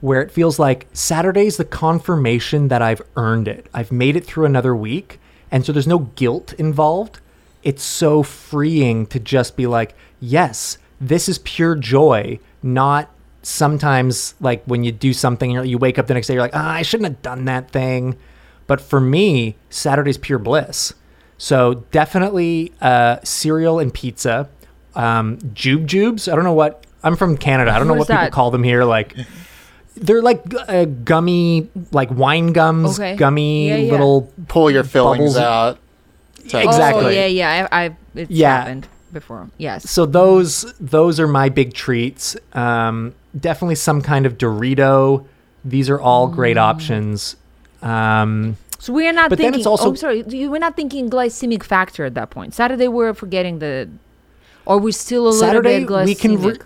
[0.00, 4.44] where it feels like saturday's the confirmation that i've earned it i've made it through
[4.44, 5.18] another week
[5.52, 7.20] And so there's no guilt involved.
[7.62, 13.10] It's so freeing to just be like, yes, this is pure joy, not
[13.42, 16.54] sometimes like when you do something, you're, you wake up the next day, you're like,
[16.56, 18.16] ah, I shouldn't have done that thing.
[18.66, 20.94] But for me, Saturday's pure bliss.
[21.36, 24.48] So definitely uh, cereal and pizza.
[24.94, 26.32] Um, jube jubes.
[26.32, 26.86] I don't know what.
[27.04, 27.72] I'm from Canada.
[27.72, 28.84] I don't know What what is people call them here.
[28.84, 29.16] Like
[29.96, 33.16] they're like uh, gummy, like wine gums, Okay.
[33.16, 33.90] gummy Yeah, yeah.
[33.92, 34.32] little.
[34.48, 35.36] Pull your fillings Bubbles.
[35.36, 35.78] out.
[36.48, 37.04] type Exactly.
[37.06, 37.68] Oh, yeah, yeah.
[37.70, 38.56] I, I it's Yeah.
[38.58, 39.48] happened before.
[39.58, 39.90] Yes.
[39.90, 42.36] So those those are my big treats.
[42.52, 45.24] Um, definitely some kind of Dorito.
[45.64, 46.60] These are all great Mm.
[46.60, 47.36] options.
[47.82, 49.60] Um, So we're not But then thinking.
[49.60, 50.22] it's also- oh, sorry.
[50.24, 52.52] We're not thinking glycemic factor at that point.
[52.54, 53.88] Saturday, we're forgetting the.
[54.66, 56.04] Or we're still a little Saturday bit glycemic.
[56.06, 56.42] we can.
[56.42, 56.58] Re-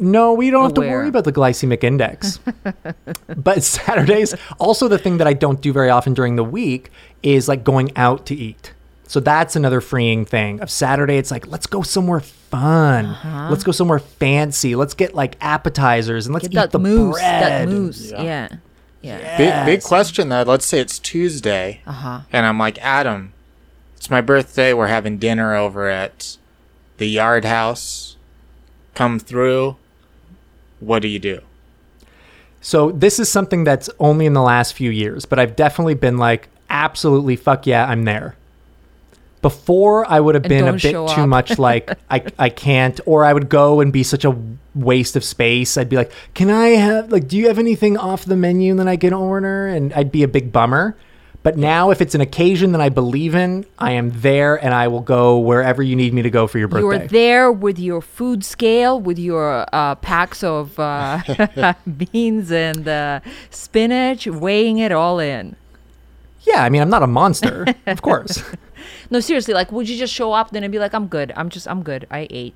[0.00, 2.38] no, we don't have to worry about the glycemic index.
[3.36, 6.90] but Saturdays, also the thing that I don't do very often during the week
[7.22, 8.72] is like going out to eat.
[9.06, 10.60] So that's another freeing thing.
[10.60, 13.06] Of Saturday, it's like let's go somewhere fun.
[13.06, 13.48] Uh-huh.
[13.50, 14.76] Let's go somewhere fancy.
[14.76, 17.16] Let's get like appetizers and let's Get eat that the moose.
[17.16, 17.42] bread.
[17.42, 18.10] That and- moose.
[18.12, 18.20] Yeah.
[18.22, 18.48] Yeah.
[19.02, 19.36] Yeah.
[19.66, 20.42] Big, big question though.
[20.42, 22.20] Let's say it's Tuesday, Uh huh.
[22.32, 23.32] and I'm like, Adam,
[23.96, 24.72] it's my birthday.
[24.72, 26.36] We're having dinner over at
[26.98, 28.16] the Yard House.
[28.94, 29.76] Come through.
[30.80, 31.40] What do you do?
[32.60, 36.18] So this is something that's only in the last few years, but I've definitely been
[36.18, 38.36] like, absolutely, fuck yeah, I'm there.
[39.42, 41.28] Before I would have And been a bit too up.
[41.28, 44.36] much like I I can't, or I would go and be such a
[44.74, 45.78] waste of space.
[45.78, 48.86] I'd be like, can I have like, do you have anything off the menu that
[48.86, 49.66] I can order?
[49.66, 50.94] And I'd be a big bummer.
[51.42, 54.88] But now, if it's an occasion that I believe in, I am there, and I
[54.88, 56.98] will go wherever you need me to go for your birthday.
[56.98, 61.22] You're there with your food scale, with your uh, packs of uh,
[62.12, 65.56] beans and uh, spinach, weighing it all in.
[66.42, 68.42] Yeah, I mean, I'm not a monster, of course.
[69.10, 71.32] No, seriously, like, would you just show up then and be like, "I'm good.
[71.36, 72.06] I'm just, I'm good.
[72.10, 72.54] I ate,"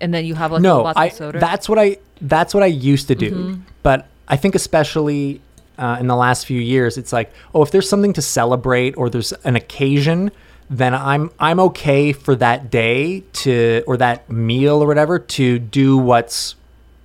[0.00, 1.38] and then you have like a no, I, of soda.
[1.40, 3.30] that's what I that's what I used to do.
[3.30, 3.60] Mm-hmm.
[3.82, 5.40] But I think especially
[5.78, 9.08] uh, in the last few years, it's like, oh, if there's something to celebrate or
[9.10, 10.30] there's an occasion,
[10.68, 15.96] then I'm I'm okay for that day to or that meal or whatever to do
[15.96, 16.56] what's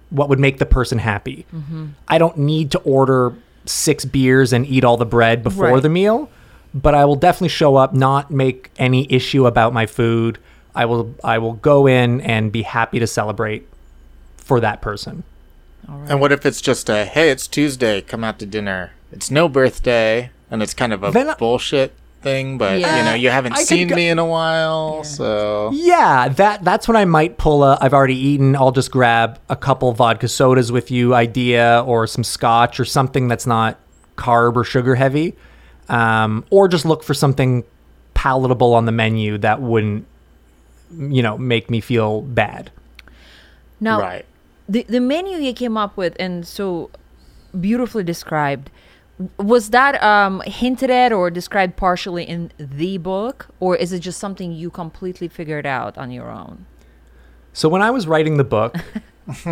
[0.10, 1.46] what would make the person happy.
[1.54, 1.88] Mm-hmm.
[2.08, 3.34] I don't need to order
[3.66, 5.82] six beers and eat all the bread before Right.
[5.84, 6.30] the meal,
[6.74, 10.40] but I will definitely show up, not make any issue about my food.
[10.74, 13.68] I will I will go in and be happy to celebrate
[14.38, 15.24] for that person.
[15.88, 18.92] And what if it's just a hey, it's Tuesday, come out to dinner.
[19.12, 22.98] It's no birthday, and it's kind of a Then I- bullshit thing, but Yeah.
[23.00, 26.88] you know, you haven't I seen go- me in a while, so Yeah, that that's
[26.88, 30.72] when I might pull a I've already eaten, I'll just grab a couple vodka sodas
[30.72, 33.78] with you idea or some scotch or something that's not
[34.18, 35.36] carb or sugar heavy.
[35.90, 37.64] Um, or just look for something
[38.14, 40.06] palatable on the menu that wouldn't
[41.00, 42.70] you know, make me feel bad.
[43.80, 44.26] now, right.
[44.72, 46.90] The the menu you came up with and so
[47.60, 48.70] beautifully described
[49.38, 54.20] was that um, hinted at or described partially in the book or is it just
[54.20, 56.66] something you completely figured out on your own
[57.54, 58.76] So when I was writing the book,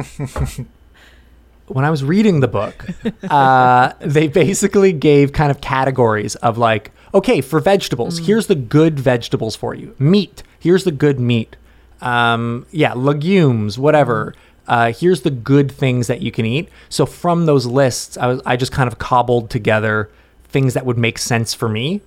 [1.67, 2.85] when I was reading the book,
[3.29, 8.99] uh, they basically gave kind of categories of like, okay, for vegetables, here's the good
[8.99, 9.95] vegetables for you.
[9.99, 11.57] Meat, here's the good meat.
[12.01, 14.33] Um, yeah, legumes, whatever.
[14.69, 16.69] Uh, here's the good things that you can eat.
[16.89, 20.09] So from those lists, I was I just kind of cobbled together
[20.45, 22.01] things that would make sense for me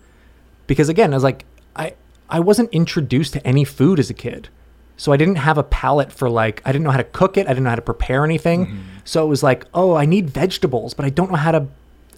[0.67, 1.45] because again, I was like,
[1.77, 1.95] I
[2.31, 4.49] I wasn't introduced to any food as a kid,
[4.97, 7.47] so I didn't have a palate for like I didn't know how to cook it,
[7.47, 8.85] I didn't know how to prepare anything.
[9.05, 11.67] So it was like, oh, I need vegetables, but I don't know how to.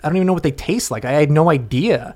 [0.03, 1.07] I don't even know what they taste like.
[1.07, 2.15] I had no idea.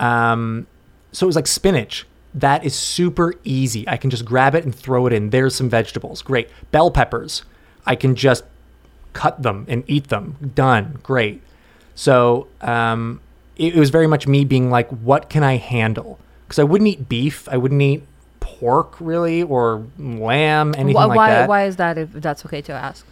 [0.00, 0.66] Um,
[1.12, 2.06] so it was like spinach.
[2.32, 3.86] That is super easy.
[3.86, 5.28] I can just grab it and throw it in.
[5.30, 6.22] There's some vegetables.
[6.22, 6.48] Great.
[6.70, 7.42] Bell peppers.
[7.88, 8.44] I can just
[9.14, 10.52] cut them and eat them.
[10.54, 11.00] Done.
[11.02, 11.42] Great.
[11.94, 13.20] So um,
[13.56, 16.20] it, it was very much me being like, what can I handle?
[16.44, 17.48] Because I wouldn't eat beef.
[17.48, 18.02] I wouldn't eat
[18.40, 21.48] pork really or lamb, anything why, like that.
[21.48, 23.04] why is that if that's okay to ask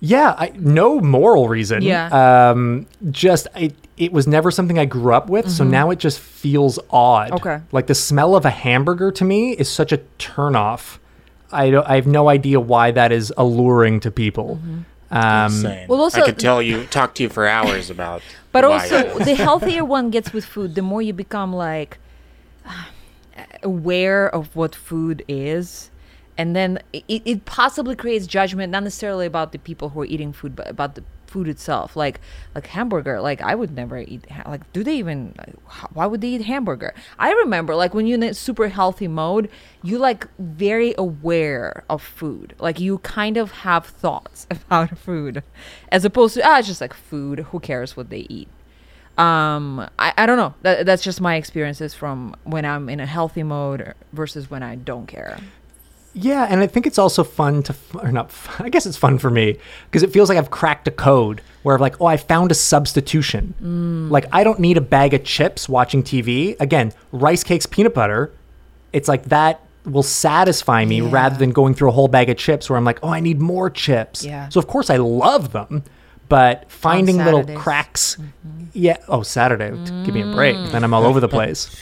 [0.00, 1.82] Yeah, I, no moral reason.
[1.82, 2.50] Yeah.
[2.50, 6.18] Um, just it, it was never something I grew up with, so now it just
[6.18, 7.30] feels odd.
[7.30, 7.48] Mm-hmm.
[7.48, 7.60] Okay.
[7.72, 10.98] Like the smell of a hamburger to me is such a turnoff.
[11.54, 14.60] I don't, I have no idea why that is alluring to people.
[14.62, 14.80] Mm-hmm.
[15.10, 18.22] Um, well, also- I could tell you, talk to you for hours about.
[18.52, 21.98] But why also, the healthier one gets with food, the more you become like
[23.64, 25.90] aware of what food is
[26.36, 30.32] and then it, it possibly creates judgment not necessarily about the people who are eating
[30.32, 32.20] food but about the food itself like
[32.54, 35.34] like hamburger like i would never eat like do they even
[35.92, 36.94] why would they eat hamburger?
[37.18, 39.50] I remember like when you're in super healthy mode
[39.82, 42.54] you like very aware of food.
[42.58, 45.42] Like you kind of have thoughts about food
[45.90, 48.48] as opposed to ah it's just like food who cares what they eat?
[49.18, 50.54] Um i, I don't know.
[50.62, 54.74] That, that's just my experiences from when i'm in a healthy mode versus when i
[54.74, 55.38] don't care
[56.16, 59.30] Yeah, and I think it's also fun to, or not, I guess it's fun for
[59.30, 62.50] me because it feels like I've cracked a code where I'm like, oh, I found
[62.52, 63.54] a substitution.
[63.62, 64.10] Mm.
[64.10, 66.58] Like, I don't need a bag of chips watching TV.
[66.60, 68.32] Again, rice cakes, peanut butter.
[68.92, 71.08] It's like that will satisfy me Yeah.
[71.10, 73.40] rather than going through a whole bag of chips where I'm like, oh, I need
[73.40, 74.24] more chips.
[74.24, 74.48] Yeah.
[74.50, 75.82] So, of course, I love them,
[76.28, 78.16] but finding little cracks.
[78.16, 78.64] Mm-hmm.
[78.72, 78.96] Yeah.
[79.08, 79.70] Oh, Saturday.
[80.04, 80.56] Give me a break.
[80.56, 80.70] Mm.
[80.72, 81.74] Then I'm all over the place.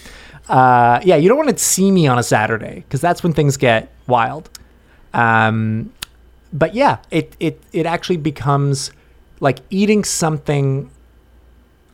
[0.48, 3.57] Uh, yeah, you don't want to see me on a Saturday because that's when things
[3.57, 4.50] get wild.
[5.14, 5.92] Um,
[6.52, 8.90] but yeah, it, it it actually becomes
[9.40, 10.90] like eating something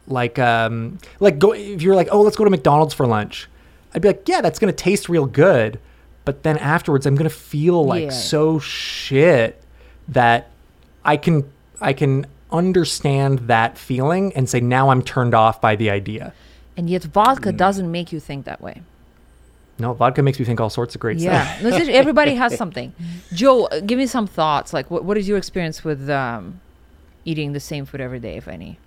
[0.06, 3.48] like um like go if you're like oh let's go to McDonald's for lunch,
[3.94, 5.78] I'd be like yeah that's gonna taste real good,
[6.24, 8.10] but then afterwards I'm gonna feel like Yeah.
[8.10, 9.62] so shit
[10.08, 10.50] that
[11.04, 15.90] I can I can understand that feeling and say now I'm turned off by the
[15.90, 16.32] idea.
[16.78, 18.80] And yet vodka doesn't make you think that way
[19.78, 21.60] No, vodka makes me think all sorts of great stuff.
[21.62, 22.92] Yeah, everybody has something.
[23.32, 24.72] Joe, uh, give me some thoughts.
[24.72, 26.60] Like, what, what is your experience with um,
[27.24, 28.78] eating the same food every day, if any?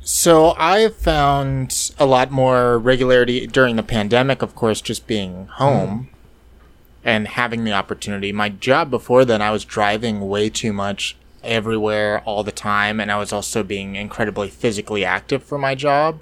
[0.00, 6.08] So I found a lot more regularity during the pandemic, of course, just being home
[7.04, 8.30] and having the opportunity.
[8.32, 13.10] My job before then, I was driving way too much everywhere all the time, and
[13.10, 16.20] I was also being incredibly physically active for my job.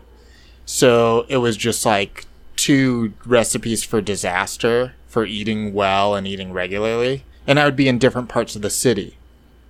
[0.67, 2.27] So it was just like
[2.57, 7.25] two recipes for disaster for eating well and eating regularly.
[7.47, 9.17] And I would be in different parts of the city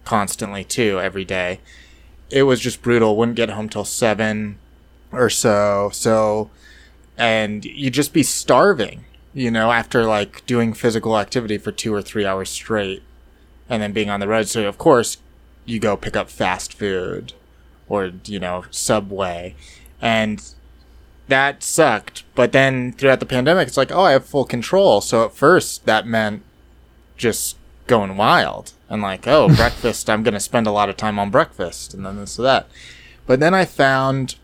[0.05, 1.61] constantly too, every day
[2.31, 3.17] it was just brutal.
[3.17, 4.59] Wouldn't get home till seven
[5.13, 5.91] or so.
[5.93, 6.51] So,
[7.17, 12.03] and you'd just be starving, you know, after like doing physical activity for two or
[12.03, 13.03] three hours straight
[13.69, 14.49] and then being on the road.
[14.49, 15.19] So, of course,
[15.65, 17.33] you go pick up fast food
[17.89, 19.55] or, you know, Subway.
[20.01, 20.43] And
[21.29, 22.25] that sucked.
[22.35, 25.01] But then throughout the pandemic, it's like, oh, I have full control.
[25.01, 26.43] So at first, that meant
[27.17, 31.19] just going wild and like, oh, breakfast, I'm going to spend a lot of time
[31.19, 32.69] on breakfast and then this or that.
[33.27, 34.37] But then I found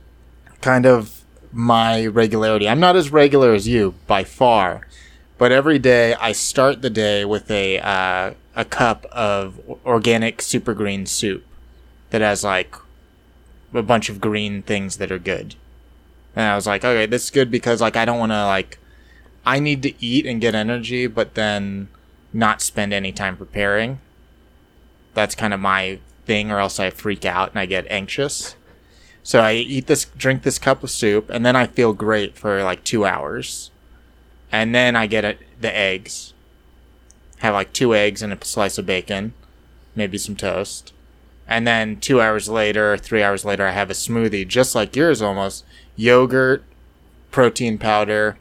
[0.60, 2.68] kind of my regularity.
[2.68, 4.86] I'm not as regular as you by far,
[5.38, 10.74] but every day I start the day with a uh, a cup of organic super
[10.74, 11.44] green soup
[12.10, 12.74] that has like
[13.72, 15.54] a bunch of green things that are good.
[16.34, 18.78] And I was like, okay, this is good because like I don't want to like
[19.44, 21.88] I need to eat and get energy, but then
[22.32, 24.00] not spend any time preparing.
[25.14, 28.56] That's kind of my thing, or else I freak out and I get anxious.
[29.22, 32.62] So I eat this, drink this cup of soup, and then I feel great for
[32.62, 33.70] like two hours.
[34.50, 36.32] And then I get it, the eggs.
[37.38, 39.34] Have like two eggs and a slice of bacon,
[39.94, 40.92] maybe some toast.
[41.48, 45.20] And then two hours later, three hours later, I have a smoothie, just like yours
[45.20, 45.64] almost.
[45.96, 46.64] Yogurt,
[47.30, 48.38] protein powder,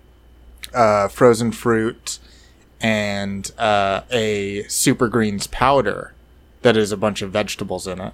[0.74, 2.20] uh, frozen fruit,
[2.80, 6.14] and uh, a super greens powder
[6.62, 8.14] that is a bunch of vegetables in it.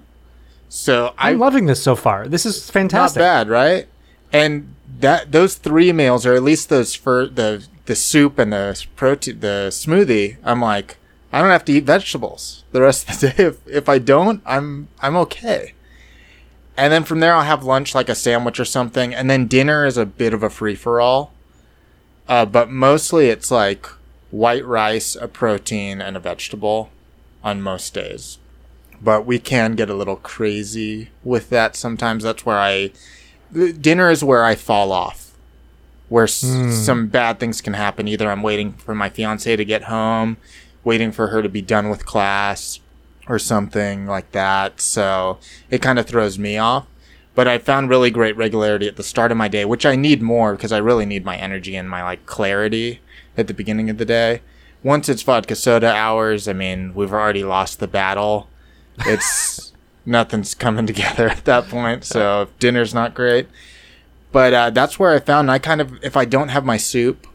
[0.69, 2.28] So I I'm loving this so far.
[2.28, 3.19] This is fantastic.
[3.19, 3.88] not bad, right?
[4.34, 8.86] And that those three meals, or at least those for the the soup and the
[8.95, 10.97] protein, the smoothie, I'm like,
[11.32, 13.43] I don't have to eat vegetables the rest of the day.
[13.45, 15.73] If if I don't, I'm I'm okay.
[16.77, 19.85] And then from there, I'll have lunch like a sandwich or something, and then dinner
[19.85, 21.33] is a bit of a free for all.
[22.27, 23.87] Uh, but mostly it's like
[24.29, 26.89] white rice, a protein, and a vegetable
[27.43, 28.37] on most days.
[29.01, 32.23] But we can get a little crazy with that sometimes.
[32.23, 32.91] That's where i
[33.79, 35.31] dinner is where i fall off
[36.09, 36.43] where s-
[36.85, 38.07] some bad things can happen.
[38.07, 40.35] Either i'm waiting for my fiance to get home
[40.83, 42.79] waiting for her to be done with class
[43.27, 44.81] or something like that.
[44.81, 46.87] So it kind of throws me off.
[47.35, 50.23] But i found really great regularity at the start of my day which i need
[50.23, 52.99] more because i really need my energy and my like clarity
[53.37, 54.41] at the beginning of the day.
[54.81, 58.49] Once it's vodka soda hours i mean we've already lost the battle.
[59.06, 59.71] It's
[60.06, 62.06] nothing's coming together at that point.
[62.06, 63.47] So dinner's not great,
[64.31, 67.27] but uh, that's where I found I kind of if I don't have my soup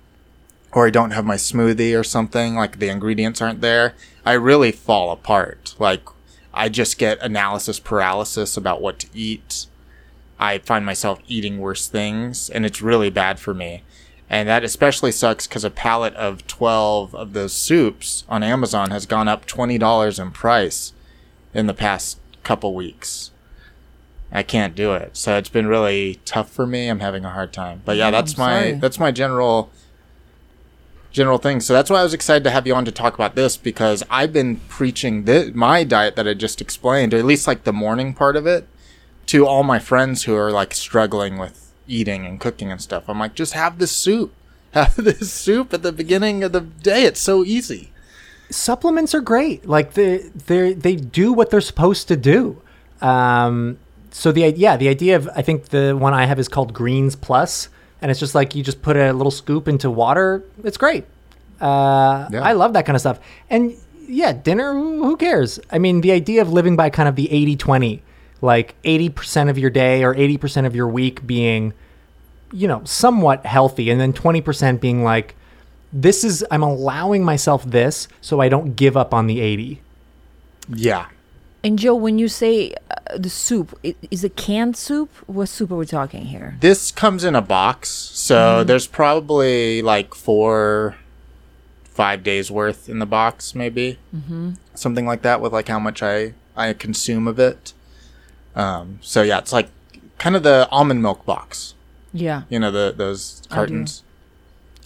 [0.72, 3.94] or I don't have my smoothie or something like the ingredients aren't there,
[4.24, 5.74] I really fall apart.
[5.78, 6.02] Like
[6.54, 9.66] I just get analysis paralysis about what to eat.
[10.38, 13.84] I find myself eating worse things, and it's really bad for me.
[14.28, 19.04] And that especially sucks because a pallet of 12 of those soups on Amazon has
[19.06, 20.92] gone up $20 in price
[21.52, 23.30] in the past couple weeks.
[24.32, 25.16] I can't do it.
[25.16, 26.88] So it's been really tough for me.
[26.88, 27.82] I'm having a hard time.
[27.84, 29.70] But yeah, that's my that's my general
[31.12, 31.60] general thing.
[31.60, 34.02] So that's why I was excited to have you on to talk about this because
[34.10, 37.72] I've been preaching thi- my diet that I just explained, or at least like the
[37.72, 38.66] morning part of it,
[39.26, 43.04] to all my friends who are like struggling with eating and cooking and stuff.
[43.08, 44.32] I'm like, just have this soup.
[44.72, 47.04] Have this soup at the beginning of the day.
[47.04, 47.92] It's so easy.
[48.50, 49.68] supplements are great.
[49.68, 52.62] Like they they they do what they're supposed to do.
[53.02, 53.78] Um,
[54.10, 57.16] so the yeah the idea of I think the one I have is called Greens
[57.16, 57.68] Plus,
[58.02, 60.42] and it's just like you just put a little scoop into water.
[60.64, 61.04] It's great.
[61.60, 62.42] Uh, Yeah.
[62.42, 63.20] I love that kind of stuff.
[63.48, 63.74] And
[64.08, 64.74] yeah, dinner.
[64.74, 65.58] Who cares?
[65.70, 68.00] I mean, the idea of living by kind of the 80-20,
[68.42, 71.72] like eighty percent of your day or eighty percent of your week being,
[72.52, 75.36] you know, somewhat healthy, and then twenty percent being like
[75.92, 79.80] this is I'm allowing myself this so I don't give up on the 80.
[80.74, 81.06] Yeah.
[81.64, 85.10] And Joe, when you say uh, the soup, i- is it canned soup?
[85.26, 86.56] What soup are we talking here?
[86.60, 90.96] This comes in a box, so there's probably like four,
[91.84, 94.52] five days worth in the box, maybe mm-hmm.
[94.74, 97.72] something like that, with like how much I I consume of it.
[98.56, 99.68] Um, so yeah, it's like
[100.18, 101.74] kind of the almond milk box,
[102.12, 103.48] Yeah, you know, the those do.
[103.54, 104.02] cartons.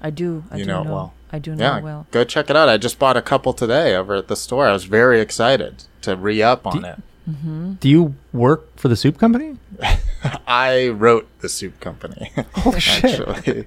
[0.03, 0.45] I do.
[0.51, 0.91] I You do know know.
[0.91, 1.15] it well.
[1.33, 2.07] I do know Yeah, well.
[2.11, 2.69] go check it out.
[2.69, 4.67] I just bought a couple today over at the store.
[4.69, 6.99] I was very excited to re up on it.
[7.81, 9.57] Do you work for the soup company?
[10.47, 12.31] I wrote the soup company.
[12.65, 13.05] Oh shit.
[13.05, 13.67] actually.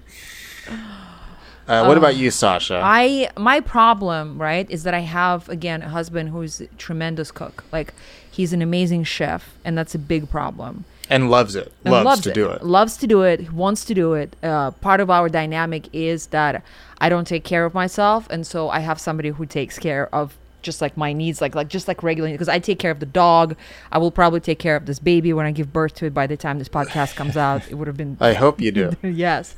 [1.68, 2.82] Uh, what about you, Sasha?
[2.84, 7.64] I my problem, right, is that I have again a husband who's a tremendous cook.
[7.72, 7.94] Like
[8.32, 10.86] he's an amazing chef, and that's a big problem.
[11.12, 11.72] and loves it.
[11.86, 12.64] and Loves, to do it.
[12.64, 13.52] Loves to do it.
[13.54, 14.36] Wants to do it.
[14.42, 16.64] Uh, part of our dynamic is that
[17.02, 20.38] I don't take care of myself, and so I have somebody who takes care of
[20.62, 22.34] just like my needs, like like just like regularly.
[22.34, 23.56] Because I take care of the dog.
[23.92, 26.14] I will probably take care of this baby when I give birth to it.
[26.14, 28.92] By the time this podcast comes out, it would have been I hope you do.
[29.04, 29.56] yes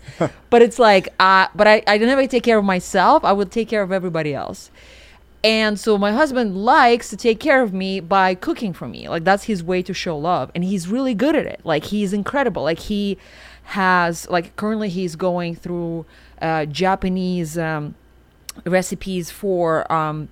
[0.50, 3.68] but it's like uh but i i never take care of myself i would take
[3.68, 4.70] care of everybody else
[5.44, 9.24] and so my husband likes to take care of me by cooking for me like
[9.24, 12.64] that's his way to show love and he's really good at it like he's incredible
[12.64, 13.18] like he
[13.64, 16.06] has like currently he's going through
[16.66, 17.96] japanese um
[18.66, 20.28] recipes for um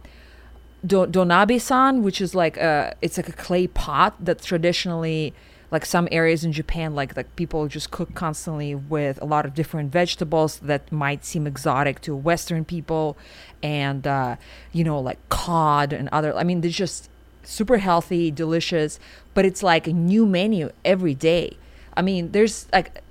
[0.86, 5.34] do- donabe-san, which is like a it's like a clay pot that traditionally
[5.72, 9.54] like some areas in Japan like like people just cook constantly with a lot of
[9.54, 13.18] different vegetables that might seem exotic to Western people,
[13.62, 14.36] and uh,
[14.72, 16.36] you know like cod and other.
[16.36, 17.10] I mean, they're just
[17.44, 19.00] super healthy, delicious,
[19.34, 21.58] but it's like a new menu every day.
[21.96, 23.04] I mean, there's like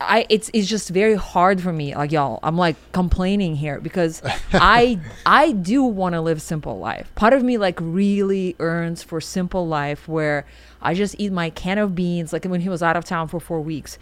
[0.00, 1.94] I it's it's just very hard for me.
[1.94, 4.22] Like y'all, I'm like complaining here because
[4.52, 7.14] I I do want to live simple life.
[7.14, 10.46] Part of me like really earns for simple life where
[10.80, 12.32] I just eat my can of beans.
[12.32, 13.98] Like when he was out of town for four weeks,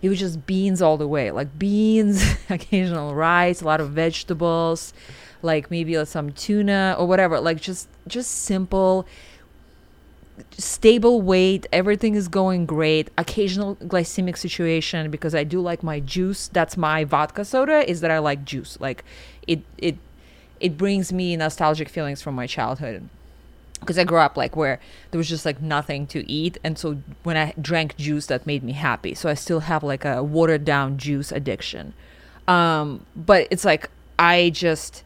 [0.00, 1.30] it was just beans all the way.
[1.30, 4.94] Like beans, occasional rice, a lot of vegetables,
[5.42, 7.38] like maybe uh, some tuna or whatever.
[7.40, 9.06] Like just just simple
[10.56, 13.10] stable weight everything is going great.
[13.18, 16.48] Occasional glycemic situation because i do like my juice.
[16.48, 18.78] That's my vodka soda is that i like juice.
[18.80, 19.04] Like
[19.46, 19.96] it it
[20.60, 23.08] it brings me nostalgic feelings from my childhood.
[23.80, 24.80] Because i grew up like where
[25.10, 26.58] there was just like nothing to eat.
[26.64, 29.14] And so when i drank juice that made me happy.
[29.14, 31.94] So i still have like a watered down juice addiction.
[32.48, 35.04] Um but it's like i just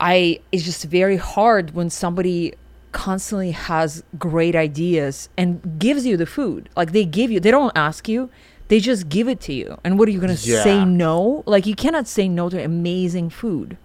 [0.00, 2.54] I it's just very hard when somebody
[2.92, 6.68] constantly has great ideas and gives you the food.
[6.76, 8.30] Like they give you, they don't ask you,
[8.68, 9.78] they just give it to you.
[9.84, 10.62] And what are you going to Yeah.
[10.62, 11.42] say no?
[11.46, 13.76] Like you cannot say no to amazing food.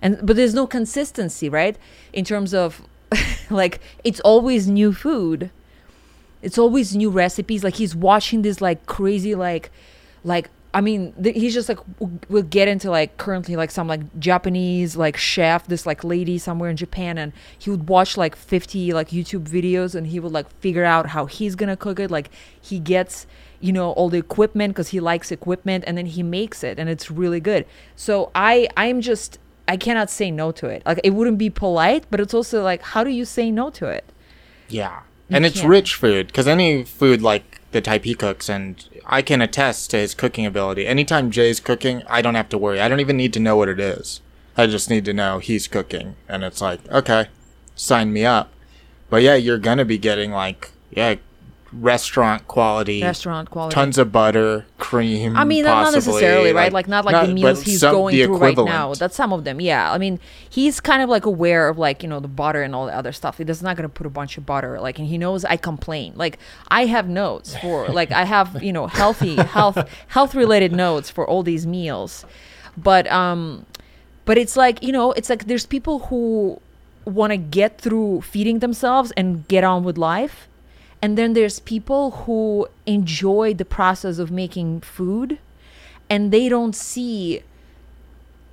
[0.00, 1.76] And but there's no consistency, right?
[2.12, 2.82] In terms of
[3.50, 5.50] like it's always new food.
[6.42, 7.62] It's always new recipes.
[7.62, 9.70] Like he's watching this like crazy like
[10.24, 13.86] like I mean th- he's just like w- will get into like currently like some
[13.88, 18.34] like Japanese like chef this like lady somewhere in Japan and he would watch like
[18.34, 22.10] 50 like YouTube videos and he would like figure out how he's to cook it
[22.10, 23.26] like he gets
[23.60, 26.88] you know all the equipment cuz he likes equipment and then he makes it and
[26.88, 27.66] it's really good.
[27.94, 30.82] So I I'm just I cannot say no to it.
[30.84, 33.86] Like it wouldn't be polite, but it's also like how do you say no to
[33.86, 34.04] it?
[34.68, 35.00] Yeah.
[35.34, 35.68] And it's can't.
[35.68, 39.96] rich food because any food like the type he cooks, and I can attest to
[39.96, 40.86] his cooking ability.
[40.86, 42.80] Anytime Jay's cooking, I don't have to worry.
[42.80, 44.20] I don't even need to know what it is.
[44.56, 46.16] I just need to know he's cooking.
[46.28, 47.28] And it's like, okay,
[47.74, 48.52] sign me up.
[49.08, 51.16] But yeah, you're to be getting like, yeah,
[51.72, 53.74] restaurant quality, Restaurant quality.
[53.74, 55.36] tons of butter, cream.
[55.36, 56.72] I mean, not possibly, necessarily, right?
[56.72, 58.94] Like not like the meals he's some- going through right now.
[58.94, 59.60] That's some of them.
[59.60, 59.92] Yeah.
[59.92, 62.86] I mean, he's kind of like aware of like you know the butter and all
[62.86, 63.38] the other stuff.
[63.38, 64.80] He does not gonna put a bunch of butter.
[64.80, 66.12] Like, and he knows I complain.
[66.16, 71.08] Like, I have notes for like I have you know healthy health health related notes
[71.10, 72.24] for all these meals,
[72.76, 73.64] but um,
[74.24, 76.60] but it's like you know it's like there's people who
[77.04, 80.46] want to get through feeding themselves and get on with life
[81.02, 85.38] and then there's people who enjoy the process of making food
[86.08, 87.42] and they don't see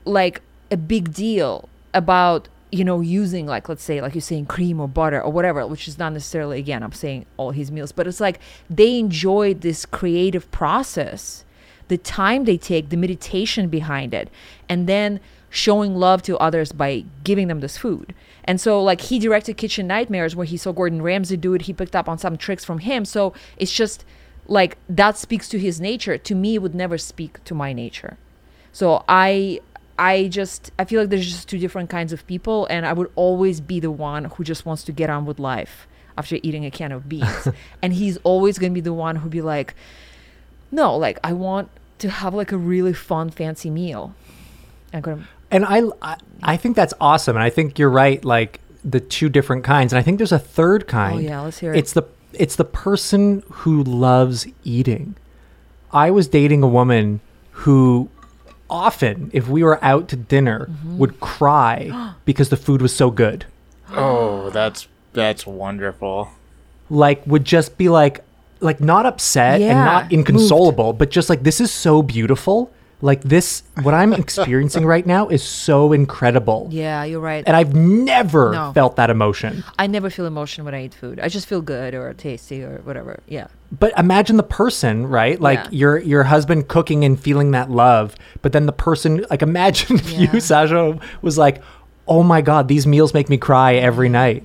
[0.04, 0.42] like
[0.72, 4.88] a big deal about you know using like let's say like you're saying cream or
[4.88, 8.20] butter or whatever which is not necessarily again i'm saying all his meals but it's
[8.20, 8.40] like
[8.70, 11.44] they enjoy this creative process
[11.88, 14.30] the time they take the meditation behind it
[14.68, 15.20] and then
[15.50, 18.14] showing love to others by giving them this food
[18.46, 21.74] and so like he directed kitchen nightmares where he saw gordon ramsay do it he
[21.74, 24.06] picked up on some tricks from him so it's just
[24.48, 28.18] like that speaks to his nature to me it would never speak to my nature
[28.72, 29.62] so I
[29.98, 33.12] I just I feel like there's just two different kinds of people and I would
[33.16, 35.88] always be the one who just wants to get on with life
[36.18, 37.48] after eating a can of beans.
[37.82, 39.76] and he's always going to be the one who'd be like
[40.72, 44.14] no, like I want to have like a really fun fancy meal.
[44.94, 48.24] I'm going to And I, I I think that's awesome, and I think you're right.
[48.24, 51.18] Like the two different kinds, and I think there's a third kind.
[51.18, 51.78] Oh, yeah, let's hear it.
[51.80, 55.16] It's the it's the person who loves eating.
[55.92, 57.20] I was dating a woman
[57.52, 58.10] who
[58.70, 60.98] often, if we were out to dinner, Mm-hmm.
[61.00, 63.46] would cry because the food was so good.
[63.92, 66.30] Oh, that's that's wonderful.
[66.92, 68.24] Like would just be like
[68.60, 70.14] like not upset and Yeah, not moved.
[70.14, 72.72] inconsolable, but just like this is so beautiful.
[73.02, 76.68] Like this what I'm experiencing right now is so incredible.
[76.72, 77.44] Yeah, you're right.
[77.48, 78.74] And I've never No.
[78.74, 79.64] felt that emotion.
[79.78, 81.20] I never feel emotion when I eat food.
[81.20, 83.22] I just feel good or tasty or whatever.
[83.28, 83.48] Yeah.
[83.72, 85.40] But imagine the person, right?
[85.40, 85.70] Like Yeah.
[85.72, 90.12] your your husband cooking and feeling that love, but then the person like imagine if
[90.12, 90.34] Yeah.
[90.34, 91.62] you, Sasha, was like,
[92.06, 94.44] Oh my god, these meals make me cry every night.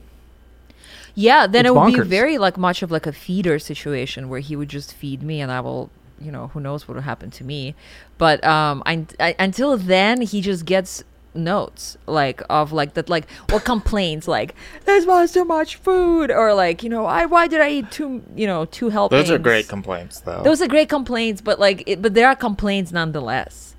[1.16, 4.40] Yeah, then It's it would be very like much of like a feeder situation where
[4.40, 5.90] he would just feed me and I will,
[6.20, 7.74] you know, who knows what will happen to me.
[8.18, 11.04] But um I, I until then he just gets
[11.36, 14.54] notes like of like that like or complaints like
[14.84, 18.22] this was too much food or like you know I why did I eat two
[18.36, 20.42] you know two helpings Those are great complaints, though.
[20.44, 23.74] those are great complaints but like it, but there are complaints nonetheless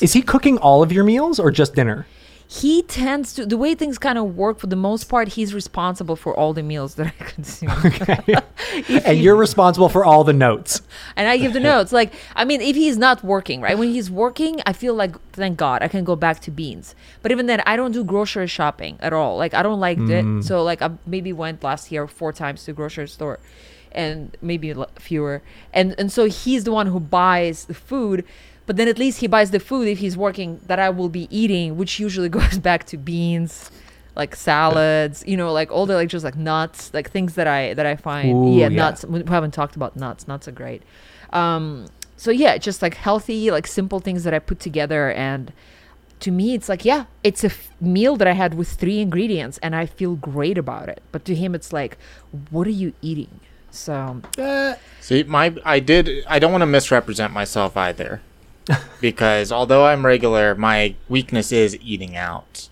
[0.00, 2.06] Is he cooking all of your meals or just dinner?
[2.50, 6.16] He tends to the way things kind of work for the most part he's responsible
[6.16, 7.70] for all the meals that I consume
[9.04, 10.80] and you're responsible for all the notes.
[11.14, 11.92] and I give the notes.
[11.92, 13.76] Like, I mean, if he's not working, right?
[13.76, 16.94] When he's working, I feel like, thank God, I can go back to beans.
[17.22, 19.36] But even then, I don't do grocery shopping at all.
[19.36, 20.24] Like, I don't like it.
[20.24, 20.42] Mm.
[20.42, 23.40] So, like, I maybe went last year four times to grocery store,
[23.92, 25.42] and maybe fewer.
[25.72, 28.24] And and so he's the one who buys the food.
[28.68, 31.26] But then at least he buys the food if he's working that I will be
[31.36, 33.70] eating, which usually goes back to beans
[34.14, 37.72] like salads, you know, like all the like just like nuts, like things that I
[37.72, 38.76] that I find Ooh, yeah, yeah.
[38.76, 39.06] nuts.
[39.06, 40.28] We haven't talked about nuts.
[40.28, 40.82] Nuts are great.
[41.32, 41.86] Um,
[42.18, 45.50] so yeah, just like healthy, like simple things that I put together, and
[46.20, 49.56] to me, it's like yeah, it's a f- meal that I had with three ingredients,
[49.62, 51.00] and I feel great about it.
[51.10, 51.96] But to him, it's like,
[52.50, 53.40] what are you eating?
[53.70, 54.20] So
[55.00, 56.24] See, my I did.
[56.26, 58.20] I don't want to misrepresent myself either,
[59.00, 62.68] because although I'm regular, my weakness is eating out.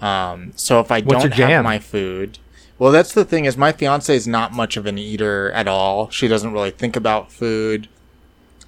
[0.00, 2.38] Um, so if I What's don't your have my food,
[2.78, 6.10] well, that's the thing is my fiance is not much of an eater at all.
[6.10, 7.88] She doesn't really think about food.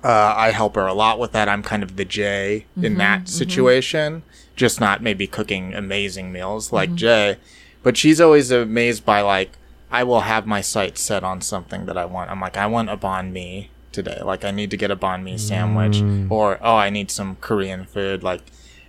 [0.02, 1.48] Uh, I help her a lot with that.
[1.48, 4.22] I'm kind of the J in that situation,
[4.54, 7.36] just not maybe cooking amazing meals like Jay,
[7.82, 9.58] but she's always amazed by like
[9.90, 12.30] I will have my sights set on something that I want.
[12.30, 14.20] I'm like I want a banh mi today.
[14.22, 16.30] Like I need to get a banh mi sandwich, mm.
[16.30, 18.22] or oh I need some Korean food.
[18.22, 18.42] Like,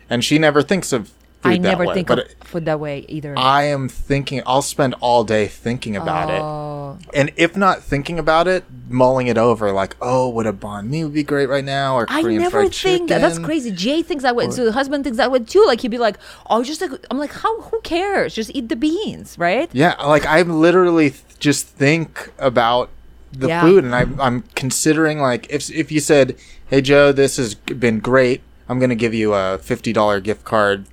[0.09, 1.11] and she never thinks of.
[1.41, 3.33] Food I that never way, think but of food that way either.
[3.37, 4.41] I am thinking.
[4.45, 6.41] I'll spend all day thinking about it.
[6.41, 10.87] oh, And if not thinking about it, mulling it over, like, oh, would a banh
[10.87, 13.21] mi would be great right now, or I Korean never fried think that.
[13.21, 13.71] That's crazy.
[13.71, 14.49] Jay thinks that way.
[14.49, 15.63] so the husband thinks that way too.
[15.65, 16.17] Like he'd be like,
[16.49, 17.61] "Oh, just like I'm like, how?
[17.61, 18.35] Who cares?
[18.35, 22.89] Just eat the beans, right?" Yeah, like I literally th- just think about
[23.31, 23.61] the Yeah.
[23.61, 26.35] food, and I'm I'm considering like if if you said,
[26.67, 28.41] "Hey Joe, this has been great.
[28.67, 30.85] I'm gonna give you a fifty dollar gift card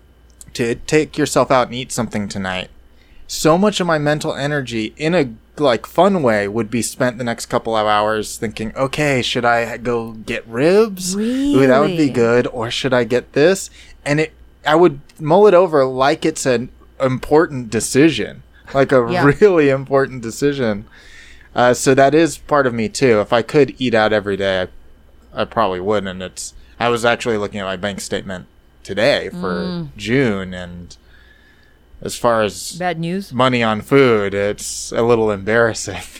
[0.55, 2.69] to take yourself out and eat something tonight."
[3.27, 7.25] So much of my mental energy in a like fun way would be spent the
[7.25, 11.17] next couple of hours thinking, okay, should I go get ribs?
[11.17, 12.47] Ooh, that would be good.
[12.53, 13.71] Or should I get this?
[14.05, 14.33] And it,
[14.67, 16.69] I would mull it over like it's an
[17.01, 18.43] important decision,
[18.75, 19.25] like a Yeah.
[19.41, 20.85] really important decision.
[21.57, 23.19] Uh, so that is part of me too.
[23.21, 24.69] If I could eat out every day,
[25.33, 26.07] I, I probably would.
[26.07, 26.53] And it's.
[26.79, 28.47] I was actually looking at my bank statement
[28.83, 30.95] today for June, and
[32.03, 33.33] as far as Bad news.
[33.33, 36.03] money on food, it's a little embarrassing.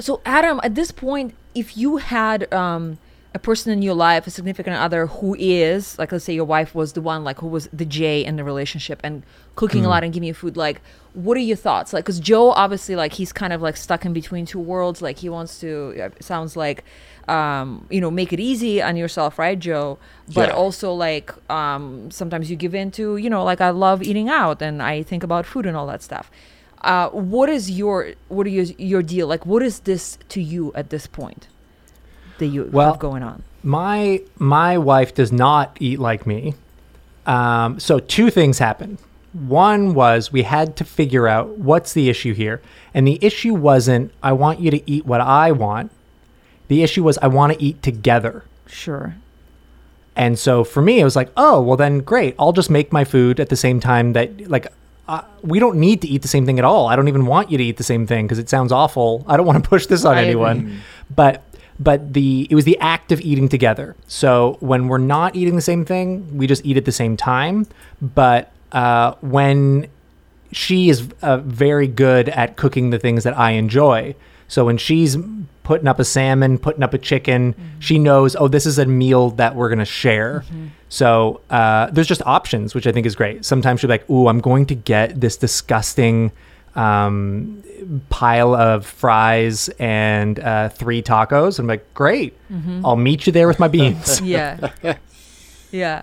[0.00, 2.98] So, Adam, at this point, if you had um,
[3.34, 6.72] a person in your life, a significant other who is, like, let's say your wife
[6.74, 9.24] was the one, like, who was the J in the relationship and
[9.56, 10.80] cooking a lot and giving you food, like,
[11.14, 11.92] what are your thoughts?
[11.92, 15.02] Like, because Joe, obviously, like, he's kind of like stuck in between two worlds.
[15.02, 16.84] Like, he wants to, sounds like,
[17.28, 19.98] um, you know, make it easy on yourself, right, Joe?
[20.32, 20.54] But Yeah.
[20.54, 24.62] also, like, um, sometimes you give in to, you know, like, I love eating out
[24.62, 26.30] and I think about food and all that stuff.
[26.82, 29.46] Uh, what is your what are your your deal like?
[29.46, 31.48] What is this to you at this point
[32.38, 33.42] that you Well- have going on?
[33.62, 36.54] my my wife does not eat like me.
[37.26, 38.98] Um, so two things happened.
[39.32, 42.60] One was we had to figure out what's the issue here,
[42.92, 45.90] and the issue wasn't I want you to eat what I want.
[46.68, 48.44] The issue was I want to eat together.
[48.66, 49.14] Sure.
[50.16, 52.36] And so for me, it was like, oh, well, then great.
[52.38, 54.68] I'll just make my food at the same time that, like,
[55.08, 56.86] uh, we don't need to eat the same thing at all.
[56.86, 59.24] I don't even want you to eat the same thing because it sounds awful.
[59.26, 60.30] I don't want to push this on I agree.
[60.30, 60.80] anyone.
[61.14, 61.42] But
[61.78, 63.96] but the it was the act of eating together.
[64.06, 67.66] So when we're not eating the same thing, we just eat at the same time.
[68.00, 69.88] But uh, when
[70.52, 74.14] she is uh, very good at cooking the things that I enjoy.
[74.46, 75.16] So when she's
[75.64, 79.30] putting up a salmon, putting up a chicken, she knows, oh, this is a meal
[79.30, 80.44] that we're gonna share.
[80.90, 83.44] So uh, there's just options, which I think is great.
[83.44, 86.30] Sometimes she'll be like, ooh, I'm going to get this disgusting
[86.74, 87.62] um,
[88.10, 91.58] pile of fries and uh, three tacos.
[91.58, 92.36] I'm like, great,
[92.84, 94.20] I'll meet you there with my beans.
[94.24, 94.72] Yeah.
[95.70, 96.02] yeah.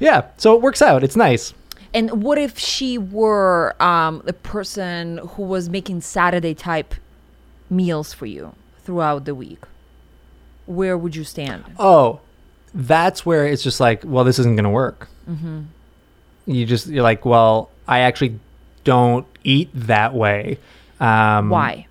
[0.00, 1.04] yeah, so it works out.
[1.04, 1.54] It's nice.
[1.92, 6.94] And what if she were um, the person who was making Saturday type
[7.70, 9.60] meals for you throughout the week?
[10.66, 11.64] Where would you stand?
[11.78, 12.20] oh,
[12.74, 15.08] that's where it's just like, well, this isn't going to work.
[15.30, 15.62] Mm-hmm.
[16.46, 18.40] You just, you're like, well, I actually
[18.84, 20.58] don't eat that way.
[21.00, 21.86] Um, Why?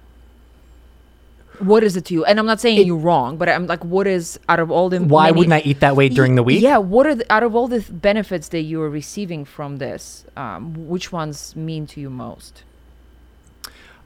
[1.60, 2.26] What is it to you?
[2.26, 5.00] And I'm not saying you're wrong, but I'm like, what is out of all the
[5.02, 6.62] Why many- wouldn't I eat that way during the week?
[6.62, 9.78] Yeah, what are the, out of all the th- benefits that you are receiving from
[9.78, 10.26] this?
[10.36, 12.64] Um, which ones mean to you most?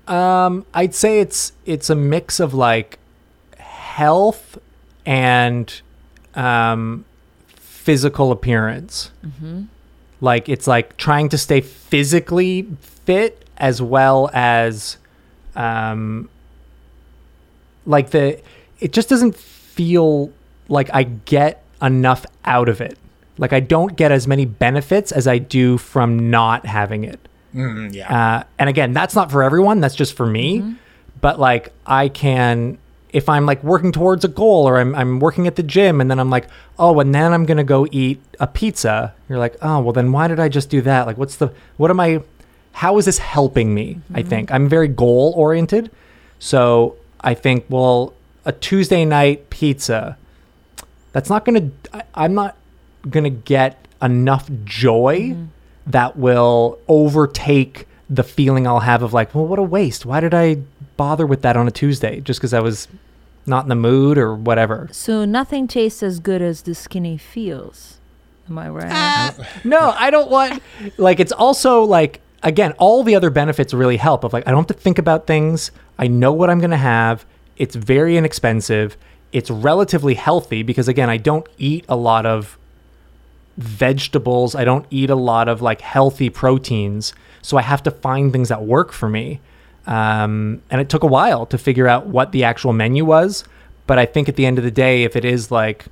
[0.08, 3.00] Um, I'd say it's it's a mix of like
[3.58, 4.58] health
[5.06, 5.82] and
[6.36, 7.06] um,
[7.56, 9.12] physical appearance.
[10.22, 14.98] Like it's like trying to stay physically fit as well as
[15.56, 16.30] um,
[17.86, 18.42] like the
[18.80, 20.32] it just doesn't feel
[20.70, 22.98] like I get enough out of it.
[23.38, 27.20] Like I don't get as many benefits as I do from not having it.
[27.54, 28.38] Mm, yeah.
[28.38, 29.80] Uh, and again, that's not for everyone.
[29.80, 30.76] That's just for me.
[31.22, 32.78] But like, I can,
[33.12, 36.12] if I'm like working towards a goal or I'm, I'm working at the gym and
[36.12, 36.48] then I'm like,
[36.78, 39.14] oh, and then I'm going to go eat a pizza.
[39.30, 41.08] You're like, oh, well, then why did I just do that?
[41.08, 42.22] Like, what's the, what am I,
[42.74, 44.02] how is this helping me?
[44.14, 44.30] I mm-hmm.
[44.30, 45.90] think I'm very goal oriented.
[46.40, 48.14] So I think, well,
[48.46, 50.18] a Tuesday night pizza,
[51.14, 52.58] that's not going to, I'm not
[53.10, 55.46] going to get enough joy mm-hmm.
[55.88, 60.06] that will overtake the feeling I'll have of like, well, what a waste.
[60.06, 60.58] Why did I
[60.98, 62.20] bother with that on a Tuesday?
[62.20, 62.88] Just because I was
[63.46, 64.90] not in the mood or whatever.
[64.92, 68.00] So nothing tastes as good as the skinny feels.
[68.50, 68.92] Am I right?
[69.40, 70.62] Uh, no, I don't want,
[70.98, 74.70] like, it's also like, again, all the other benefits really help of like, I don't
[74.70, 75.72] have to think about things.
[75.98, 77.26] I know what I'm going to have.
[77.58, 78.98] It's very inexpensive.
[79.32, 82.58] It's relatively healthy because, again, I don't eat a lot of
[83.58, 84.56] vegetables.
[84.56, 87.14] I don't eat a lot of like healthy proteins.
[87.42, 89.42] So I have to find things that work for me.
[89.88, 93.46] Um, and it took a while to figure out what the actual menu was.
[93.88, 95.86] But I think at the end of the day, if it is like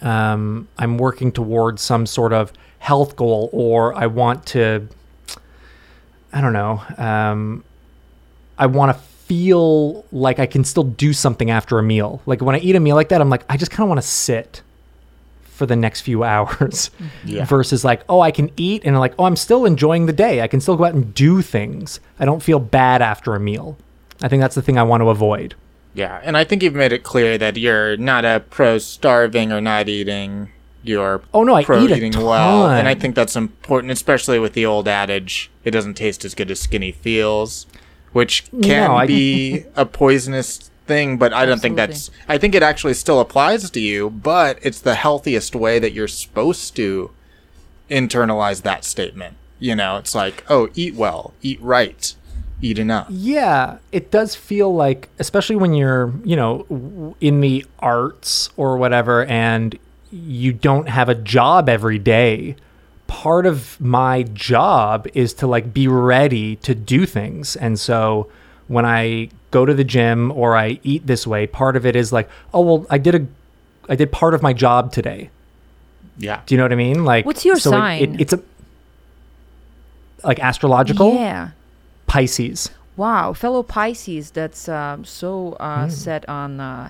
[0.00, 4.88] um, I'm working towards some sort of health goal or I want to,
[6.32, 7.64] I don't know, um,
[8.58, 12.22] I want to feel like I can still do something after a meal.
[12.26, 14.00] Like when I eat a meal like that, I'm like, I just kind of want
[14.00, 14.62] to sit
[15.56, 16.90] for the next few hours
[17.24, 17.44] Yeah.
[17.46, 20.42] versus like, oh, I can eat and like, oh, I'm still enjoying the day.
[20.42, 21.98] I can still go out and do things.
[22.20, 23.76] I don't feel bad after a meal.
[24.22, 25.54] I think that's the thing I want to avoid.
[25.94, 29.60] Yeah, and I think you've made it clear that you're not a pro starving or
[29.62, 30.50] not eating.
[30.82, 34.38] You're Oh, no, I pro eat a eating well, and I think that's important, especially
[34.38, 37.66] with the old adage: "It doesn't taste as good as skinny feels,"
[38.12, 41.18] which can No, I- be a poisonous thing.
[41.18, 42.10] But I don't think that's.
[42.28, 46.08] I think it actually still applies to you, but it's the healthiest way that you're
[46.08, 47.10] supposed to
[47.90, 49.36] internalize that statement.
[49.58, 52.14] You know, it's like, oh, eat well, eat right.
[52.60, 53.06] eat enough.
[53.10, 59.24] Yeah, it does feel like, especially when you're, you know, in the arts or whatever,
[59.26, 59.78] and
[60.10, 62.56] you don't have a job every day.
[63.06, 67.56] Part of my job is to like be ready to do things.
[67.56, 68.28] And so
[68.66, 72.12] when I go to the gym or I eat this way, part of it is
[72.12, 73.22] like, oh, well, I did a,
[73.92, 75.30] I did part of my job today.
[76.18, 76.40] Yeah.
[76.46, 77.04] Do you know what I mean?
[77.12, 78.02] Like, What's your so sign?
[78.02, 78.40] it- it's a,
[80.24, 81.50] like astrological Yeah.
[82.06, 82.70] Pisces.
[82.96, 85.90] Wow, fellow Pisces that's um, so uh, Hmm.
[85.90, 86.88] set on uh,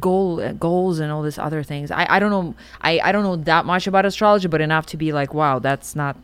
[0.00, 1.90] goal uh, goals and all these other things.
[1.90, 4.96] I, I don't know I, I don't know that much about astrology, but enough to
[4.96, 6.16] be like, wow, that's not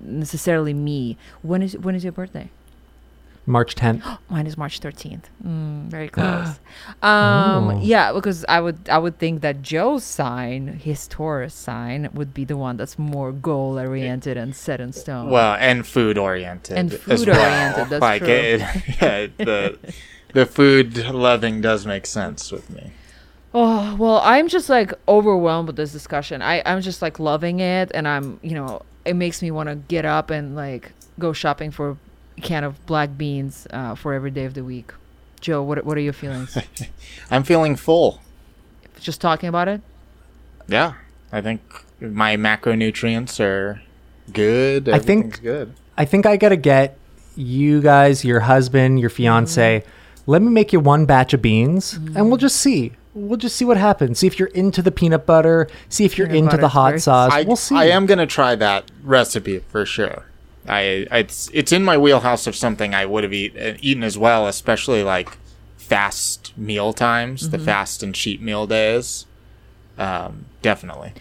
[0.00, 1.16] necessarily me.
[1.42, 2.48] When is when is your birthday?
[3.44, 4.18] March 10th.
[4.30, 5.28] Mine is March thirteenth.
[5.44, 6.60] Mm, very close.
[7.02, 7.80] um, Oh.
[7.82, 12.44] Yeah, because I would I would think that Joe's sign, his Taurus sign, would be
[12.44, 15.28] the one that's more goal oriented and set in stone.
[15.30, 16.78] Well, and food oriented.
[16.78, 17.86] And as food-oriented, well.
[17.86, 18.30] that's like true.
[18.30, 18.60] It,
[19.02, 19.78] yeah, the
[20.34, 22.92] the food loving does make sense with me.
[23.54, 26.40] Oh, well, I'm just like overwhelmed with this discussion.
[26.40, 27.90] I, I'm just like loving it.
[27.92, 31.70] And I'm, you know, it makes me want to get up and like go shopping
[31.70, 31.96] for a
[32.42, 34.92] can of black beans uh, for every day of the week.
[35.40, 36.56] Joe, what, what are your feelings?
[37.30, 38.20] I'm feeling full.
[39.00, 39.80] just talking about it?
[40.68, 40.94] Yeah,
[41.32, 41.60] I think
[42.00, 43.80] my macronutrients are
[44.32, 44.88] good.
[44.88, 45.74] I think- good.
[45.96, 46.96] I think I gotta get
[47.36, 49.80] you guys, your husband, your fiance.
[49.80, 50.30] Mm-hmm.
[50.30, 52.92] Let me make you one batch of beans, and we'll just see.
[53.14, 54.18] We'll just see what happens.
[54.20, 55.68] See if you're into the peanut butter.
[55.90, 57.30] See if you're Peanut into the hot very- sauce.
[57.32, 57.74] I, we'll see.
[57.74, 60.24] I am gonna try that recipe for sure.
[60.68, 64.16] I it's it's in my wheelhouse of something I would have eat, uh, eaten as
[64.16, 65.36] well, especially like
[65.76, 69.26] fast meal times, the fast and cheap meal days.
[69.98, 71.12] Um, definitely.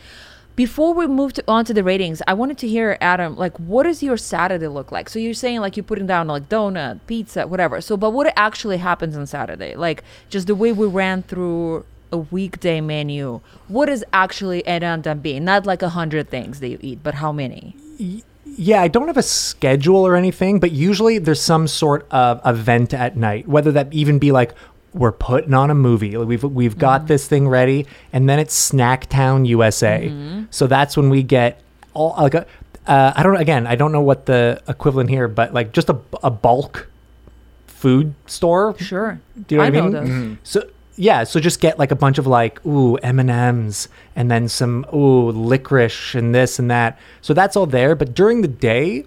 [0.55, 3.83] Before we move to, on to the ratings, I wanted to hear Adam, like, what
[3.83, 5.09] does your Saturday look like?
[5.09, 7.81] So you're saying like you're putting down like donut, pizza, whatever.
[7.81, 9.75] So, but what actually happens on Saturday?
[9.75, 13.39] Like just the way we ran through a weekday menu.
[13.69, 15.45] What is actually it end up being?
[15.45, 17.75] Not like a hundred things that you eat, but how many?
[18.57, 22.93] Yeah, I don't have a schedule or anything, but usually there's some sort of event
[22.93, 24.53] at night, whether that even be like
[24.93, 26.17] we're putting on a movie.
[26.17, 27.07] We've we've got mm-hmm.
[27.07, 30.09] this thing ready, and then it's Snacktown USA.
[30.09, 30.43] Mm-hmm.
[30.49, 31.61] So that's when we get
[31.93, 32.45] all like a,
[32.87, 35.99] uh, I don't again I don't know what the equivalent here, but like just a,
[36.23, 36.89] a bulk
[37.67, 38.75] food store.
[38.77, 39.19] Sure.
[39.47, 39.91] Do you know what I, know mean?
[39.91, 40.09] those.
[40.09, 40.33] Mm-hmm.
[40.43, 40.69] So
[41.01, 44.47] yeah, so just get like a bunch of like ooh M and M's, and then
[44.47, 46.99] some ooh licorice and this and that.
[47.21, 47.95] So that's all there.
[47.95, 49.05] But during the day,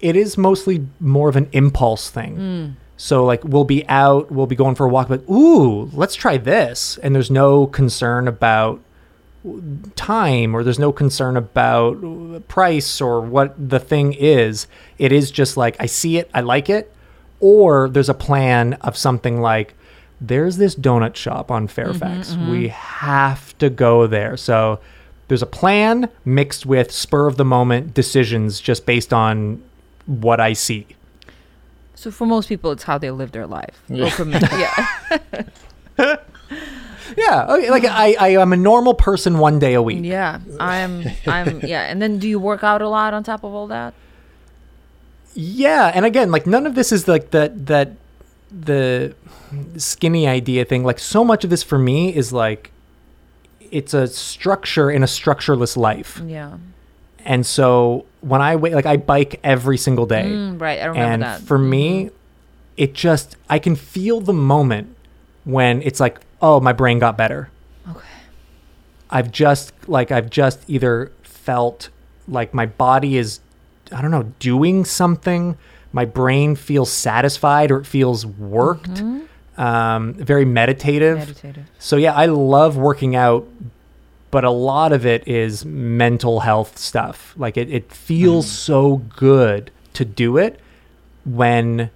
[0.00, 2.36] it is mostly more of an impulse thing.
[2.36, 2.74] Mm.
[2.96, 6.36] So like we'll be out, we'll be going for a walk, but ooh, let's try
[6.36, 8.80] this, and there's no concern about
[9.94, 14.66] time or there's no concern about price or what the thing is.
[14.98, 16.92] It is just like I see it, I like it,
[17.38, 19.76] or there's a plan of something like
[20.20, 22.32] there's this donut shop on mm-hmm, Fairfax.
[22.32, 22.50] Mm-hmm.
[22.50, 24.36] We have to go there.
[24.36, 24.80] So
[25.28, 29.62] there's a plan mixed with spur of the moment decisions just based on
[30.06, 30.86] what I see.
[31.94, 33.82] So for most people, it's how they live their life.
[33.90, 34.26] Or for
[35.98, 36.16] yeah.
[37.16, 40.04] Yeah, oh, okay, like I, I am a normal person one day a week.
[40.04, 41.82] Yeah, I'm, I'm, yeah.
[41.82, 43.94] And then do you work out a lot on top of all that?
[45.32, 47.92] Yeah, and again, like none of this is like that that
[48.50, 49.14] the
[49.76, 50.84] skinny idea thing.
[50.84, 52.72] Like so much of this for me is like
[53.70, 56.20] it's a structure in a structureless life.
[56.26, 56.58] Yeah.
[57.24, 60.24] And so when I wait like I bike every single day.
[60.24, 60.80] Mm, right.
[60.80, 61.38] I remember and that.
[61.38, 61.46] Mm-hmm.
[61.46, 62.10] for me
[62.76, 64.96] it just I can feel the moment
[65.44, 67.50] when it's like, "Oh, my brain got better."
[67.88, 68.06] okay.
[69.10, 71.90] I've just like I've just either felt
[72.26, 73.40] like my body is
[73.92, 75.58] I don't know doing something.
[75.92, 79.02] My brain feels satisfied or it feels worked.
[79.56, 81.18] Um, very meditative.
[81.18, 81.70] Meditative.
[81.78, 83.46] So yeah, I love working out,
[84.30, 87.34] but a lot of it is mental health stuff.
[87.36, 90.60] Like it, it feels so good to do it
[91.24, 91.90] when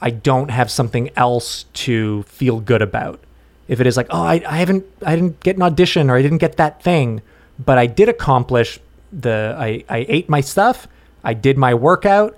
[0.00, 3.20] I don't have something else to feel good about.
[3.68, 6.22] If it is like, oh, I, I haven't, I didn't get an audition or I
[6.22, 7.22] didn't get that thing,
[7.58, 8.78] but I did accomplish
[9.12, 10.86] the, I, I ate my stuff,
[11.24, 12.36] I did my workout.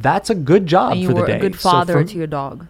[0.00, 1.36] That's a good job And you for the were day.
[1.38, 2.66] a good So father for- to your dog.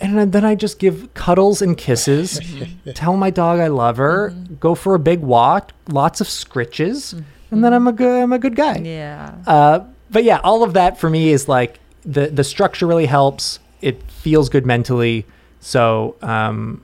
[0.00, 2.40] and then I just give cuddles and kisses,
[2.94, 7.20] tell my dog I love her, go for a big walk, lots of scritches,
[7.50, 8.78] and then I'm a good I'm a good guy.
[8.78, 9.34] Yeah.
[9.46, 13.58] Uh, but yeah, all of that for me is like the the structure really helps.
[13.80, 15.26] It feels good mentally.
[15.60, 16.82] So um,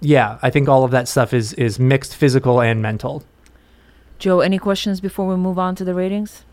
[0.00, 3.22] yeah, I think all of that stuff is is mixed physical and mental.
[4.18, 6.44] Joe, any questions before we move on to the ratings?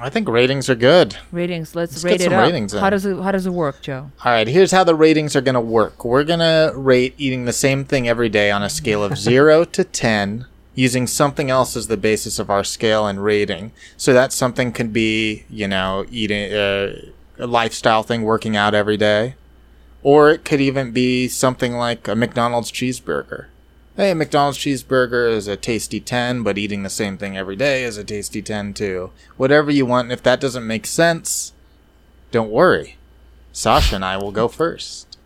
[0.00, 1.16] I think ratings are good.
[1.30, 1.74] Ratings.
[1.74, 2.46] Let's, Let's rate get it up.
[2.46, 4.10] ratings how does it How does it work, Joe?
[4.24, 6.04] All right, here's how the ratings are going to work.
[6.04, 9.64] We're going to rate eating the same thing every day on a scale of 0
[9.64, 13.72] to 10 using something else as the basis of our scale and rating.
[13.96, 16.96] So that something could be, you know, eating uh,
[17.38, 19.34] a lifestyle thing, working out every day.
[20.02, 23.46] Or it could even be something like a McDonald's cheeseburger.
[23.96, 27.98] Hey, McDonald's cheeseburger is a tasty 10, but eating the same thing every day is
[27.98, 29.10] a tasty 10 too.
[29.36, 31.52] Whatever you want, and if that doesn't make sense,
[32.30, 32.96] don't worry.
[33.52, 35.18] Sasha and I will go first.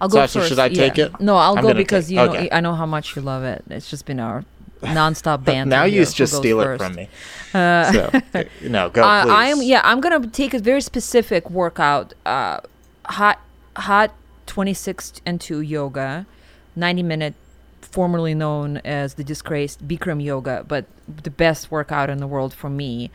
[0.00, 0.48] I'll go Sasha, first.
[0.50, 1.06] should I take yeah.
[1.06, 1.20] it?
[1.20, 2.48] No, I'll I'm go because take- you know okay.
[2.52, 3.64] I know how much you love it.
[3.70, 4.44] It's just been our
[4.80, 5.68] nonstop banter.
[5.70, 7.08] now you just steal it from me.
[7.52, 8.10] so,
[8.62, 9.24] no, go Uh.
[9.28, 9.80] I'm yeah.
[9.82, 12.14] I'm gonna take a very specific workout.
[12.24, 12.60] Uh,
[13.06, 13.40] hot
[13.76, 14.12] hot
[14.46, 16.26] 26 and 2 yoga,
[16.76, 17.34] 90 minute,
[17.80, 20.86] formerly known as the disgraced Bikram yoga, but
[21.22, 23.10] the best workout in the world for me.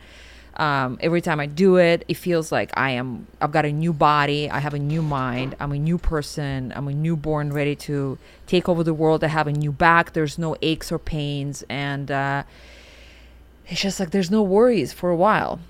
[0.56, 3.28] Um, every time I do it, it feels like I am.
[3.40, 4.50] I've got a new body.
[4.50, 5.54] I have a new mind.
[5.60, 6.72] I'm a new person.
[6.74, 9.22] I'm a newborn, ready to take over the world.
[9.22, 10.14] I have a new back.
[10.14, 12.42] There's no aches or pains, and uh,
[13.68, 15.60] it's just like there's no worries for a while.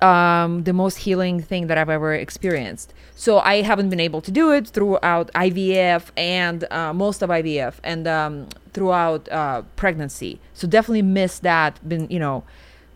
[0.00, 2.92] Um, the most healing thing that I've ever experienced.
[3.16, 7.74] So I haven't been able to do it throughout IVF and uh, most of IVF
[7.82, 10.40] and um, throughout uh, pregnancy.
[10.52, 11.80] So definitely miss that.
[11.88, 12.44] Been you know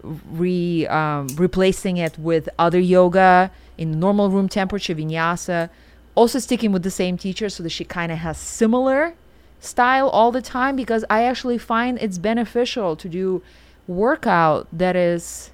[0.02, 5.70] re um, replacing it with other yoga in normal room temperature vinyasa.
[6.14, 9.14] Also sticking with the same teacher so that she kind of has similar
[9.60, 13.42] style all the time because I actually find it's beneficial to do
[13.86, 15.50] workout that is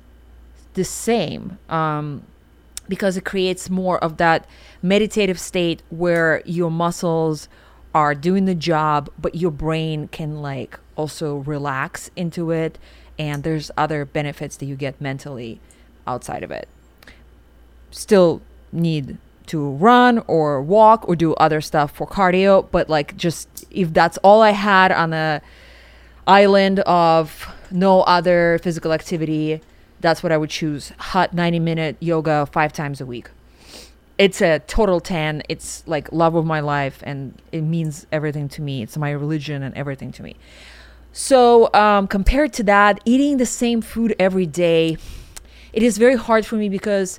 [0.74, 2.22] the same um,
[2.88, 4.46] because it creates more of that
[4.82, 7.48] meditative state where your muscles
[7.94, 12.78] are doing the job but your brain can like also relax into it
[13.18, 15.60] and there's other benefits that you get mentally
[16.06, 16.68] outside of it.
[17.90, 23.64] Still need to run or walk or do other stuff for cardio but like just
[23.70, 25.40] if that's all i had on a
[26.26, 29.60] island of no other physical activity
[30.04, 30.92] that's what i would choose.
[30.98, 33.30] Hot 90 minute yoga five times a week.
[34.18, 38.62] It's a total 10 it's like love of my life and it means everything to
[38.62, 38.82] me.
[38.82, 40.36] It's my religion and everything to me.
[41.12, 44.98] So um, compared to that eating the same food every day
[45.72, 47.18] it is very hard for me because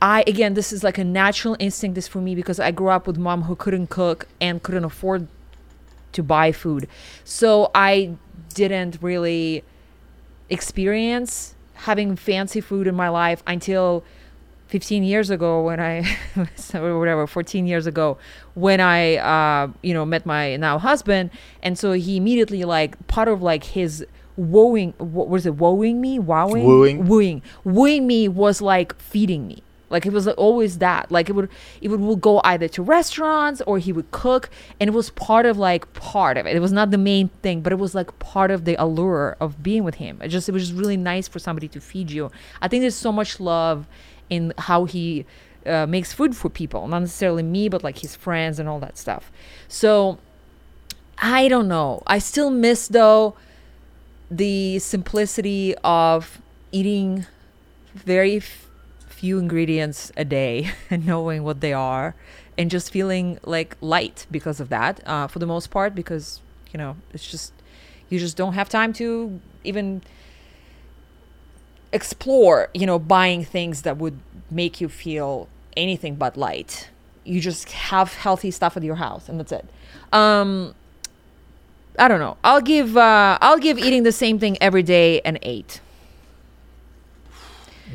[0.00, 3.06] I again this is like a natural instinct this for me because I grew up
[3.06, 5.26] with mom who couldn't cook and couldn't afford
[6.12, 6.88] to buy food.
[7.24, 8.16] So I
[8.54, 9.64] didn't really
[10.50, 14.04] experience having fancy food in my life until
[14.68, 16.04] 15 years ago when I
[16.74, 18.18] or whatever 14 years ago
[18.54, 21.30] when I uh, you know met my now husband.
[21.62, 24.04] And so he immediately like part of like his
[24.36, 26.18] wooing what was it wooing me?
[26.18, 26.64] Wowing?
[26.64, 27.06] Wooing.
[27.06, 27.42] wooing.
[27.64, 31.10] Wooing me was like feeding me like it was always that.
[31.10, 31.48] Like it would
[31.80, 35.46] it would we'll go either to restaurants or he would cook and it was part
[35.46, 36.56] of like part of it.
[36.56, 39.62] It was not the main thing but it was like part of the allure of
[39.62, 40.20] being with him.
[40.22, 42.30] It just it was just really nice for somebody to feed you.
[42.60, 43.86] I think there's so much love
[44.28, 45.24] in how he
[45.66, 46.86] uh, makes food for people.
[46.88, 49.30] Not necessarily me but like his friends and all that stuff.
[49.68, 50.18] So
[51.20, 52.02] i don't know.
[52.06, 53.34] I still miss though
[54.30, 57.26] the simplicity of eating
[57.94, 58.40] very
[59.18, 62.14] few ingredients a day and knowing what they are
[62.56, 66.40] and just feeling like light because of that uh, for the most part because
[66.72, 67.52] you know it's just
[68.08, 70.02] you just don't have time to even
[71.92, 74.18] explore you know buying things that would
[74.50, 76.88] make you feel anything but light.
[77.24, 79.66] You just have healthy stuff at your house and that's it.
[80.12, 80.74] Um
[81.98, 82.36] i don't know.
[82.44, 85.80] I'll give uh i'll give eating the same thing every day an eight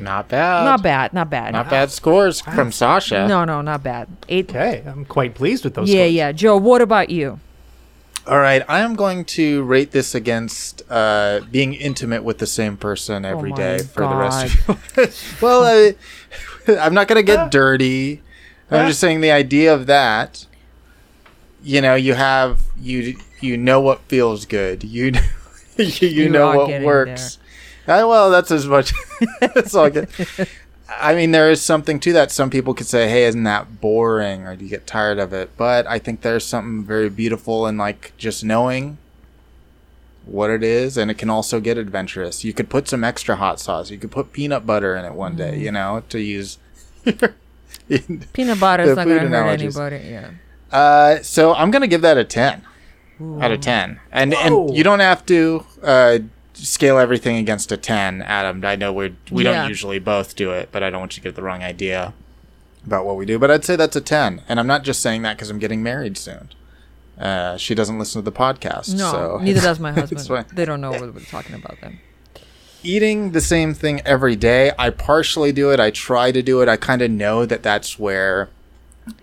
[0.00, 0.64] Not bad.
[0.64, 3.26] not bad not bad Not bad scores from Sasha.
[3.28, 5.88] no no not bad eight Okay, I'm quite pleased with those.
[5.88, 6.12] yeah scores.
[6.14, 7.38] yeah joe what about you
[8.26, 12.76] All right, I am going to rate this against uh, being intimate with the same
[12.78, 14.76] person every my day for the rest of your
[15.06, 15.42] life.
[15.42, 15.94] well, I,
[16.80, 18.22] I'm not going to get dirty.
[18.70, 20.46] I'm just saying the idea of that.
[21.62, 24.82] You know, you have you you know what feels good.
[24.84, 25.12] You
[25.76, 27.38] you, you You know what getting works.
[27.86, 28.92] Uh, well, that's as much.
[29.40, 30.08] that's all good.
[30.88, 32.30] I mean, there is something to that.
[32.30, 35.50] Some people could say, "Hey, isn't that boring?" or "Do you get tired of it?"
[35.56, 38.98] But I think there's something very beautiful in like just knowing
[40.26, 42.44] what it is, and it can also get adventurous.
[42.44, 43.90] You could put some extra hot sauce.
[43.90, 45.58] You could put peanut butter in it one day.
[45.58, 46.58] You know, to use.
[48.32, 49.76] peanut butter is not gonna food hurt analogies.
[49.76, 50.30] anybody yeah
[50.72, 52.62] Uh, so I'm gonna give that a ten
[53.40, 54.66] out of ten, and Whoa.
[54.68, 56.18] and you don't have to uh,
[56.54, 59.60] scale everything against a 10, Adam, I know we're, we Yeah.
[59.60, 62.12] don't usually both do it, but I don't want you to get the wrong idea
[62.86, 63.38] about what we do.
[63.38, 64.42] But I'd say that's a 10.
[64.48, 66.48] And I'm not just saying that because I'm getting married soon.
[67.18, 68.94] Uh, she doesn't listen to the podcast.
[68.96, 70.46] No, so neither does my husband.
[70.52, 72.00] They don't know what we're talking about then.
[72.82, 74.72] eating the same thing every day.
[74.78, 75.80] I partially do it.
[75.80, 76.68] I try to do it.
[76.68, 78.48] I kind of know that that's where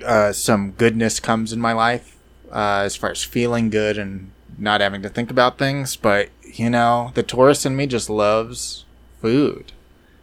[0.06, 2.18] uh, some goodness comes in my life,
[2.52, 5.96] uh, as far as feeling good and not having to think about things.
[5.96, 8.86] But you know, the Taurus in me just loves
[9.22, 9.74] food.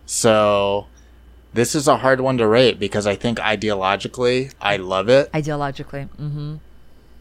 [0.07, 0.87] So
[1.53, 5.31] this is a hard one to rate because I think ideologically I love it.
[5.33, 6.09] Ideologically.
[6.11, 6.57] Mm-hmm.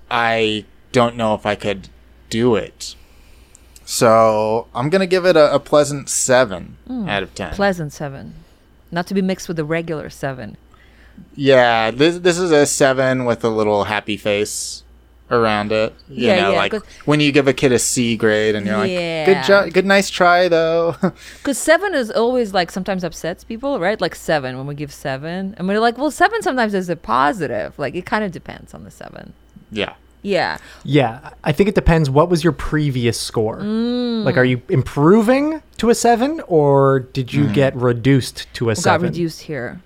[0.09, 1.89] I don't know if I could
[2.29, 2.95] do it.
[3.83, 7.53] So I'm gonna give it a, a pleasant seven out of ten.
[7.53, 8.35] Pleasant seven.
[8.91, 10.57] Not to be mixed with the regular seven.
[11.35, 14.83] yeah, this this is a seven with a little happy face
[15.29, 15.93] around it.
[16.09, 18.65] You Yeah, know, yeah, like 'cause- when you give a kid a C grade and
[18.65, 19.23] you're Yeah.
[19.25, 20.95] like, good job, good, nice try though.
[21.39, 23.99] Because seven is always like sometimes upsets people, right?
[23.99, 27.77] Like seven when we give seven, and we're like, well, seven sometimes is a positive.
[27.77, 29.33] Like it kind of depends on the seven.
[29.71, 29.93] yeah.
[30.23, 30.57] Yeah.
[30.83, 32.09] Yeah, I think it depends.
[32.09, 33.59] What was your previous score?
[33.59, 34.25] Mm.
[34.25, 38.75] Like, are you improving to a seven, or did you get reduced to a We
[38.75, 39.01] seven?
[39.07, 39.79] got reduced here.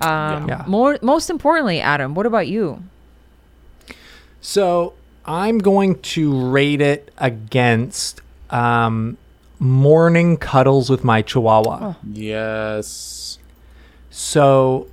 [0.00, 0.64] Um, Yeah.
[0.66, 2.82] More, most importantly, Adam, what about you?
[4.46, 4.94] So
[5.24, 9.18] I'm going to rate it against um,
[9.58, 11.94] morning cuddles with my Chihuahua.
[12.08, 13.40] Yes.
[14.08, 14.86] So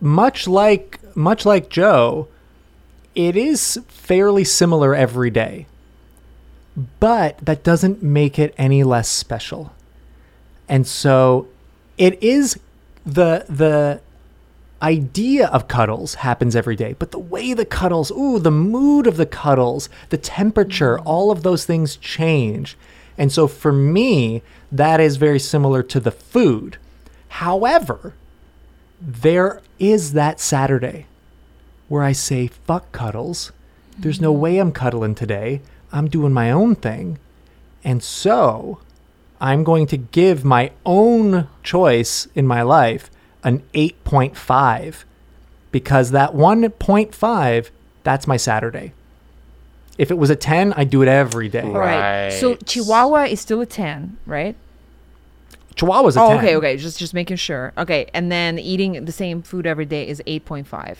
[0.00, 2.28] much like much like Joe,
[3.16, 5.66] it is fairly similar every day.
[7.00, 9.72] But that doesn't make it any less special.
[10.68, 11.48] And so
[11.98, 12.60] it is
[13.04, 14.02] the the
[14.82, 19.16] idea of cuddles happens every day, but the way the cuddles, ooh, the mood of
[19.16, 21.02] the cuddles, the temperature, mm.
[21.04, 22.76] all of those things change.
[23.16, 26.76] And so for me, that is very similar to the food.
[27.28, 28.14] However,
[29.00, 31.06] there is that Saturday
[31.88, 33.52] where I say, fuck cuddles.
[33.98, 34.42] There's no mm-hmm.
[34.42, 35.62] way I'm cuddling today.
[35.90, 37.18] I'm doing my own thing.
[37.82, 38.80] And so
[39.40, 43.10] I'm going to give my own choice in my life
[43.44, 45.04] an 8.5
[45.70, 47.70] because that 1.5,
[48.04, 48.92] that's my Saturday.
[49.98, 51.68] If it was a 10, I'd do it every day.
[51.68, 52.30] Right.
[52.30, 54.54] So Chihuahua is still a ten, right?
[55.74, 56.38] Chihuahua's a Oh, 10.
[56.38, 56.76] okay, okay.
[56.76, 57.72] Just just making sure.
[57.76, 60.98] Okay, and then eating the same food every day is eight point five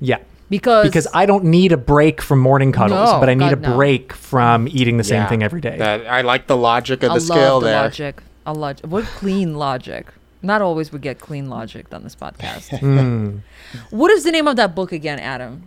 [0.00, 0.18] Yeah.
[0.50, 3.58] because Because I don't need a break from morning cuddles, No, but I need God,
[3.64, 3.76] a no.
[3.76, 5.28] break from eating the same Yeah.
[5.28, 5.76] thing every day.
[5.78, 7.82] That I like the logic of I the scale love the there.
[7.82, 8.22] logic.
[8.46, 10.06] I log- what clean logic.
[10.42, 12.78] Not always we get clean logic on this podcast.
[12.78, 13.38] Hmm.
[13.90, 15.64] What is the name of that book again, Adam?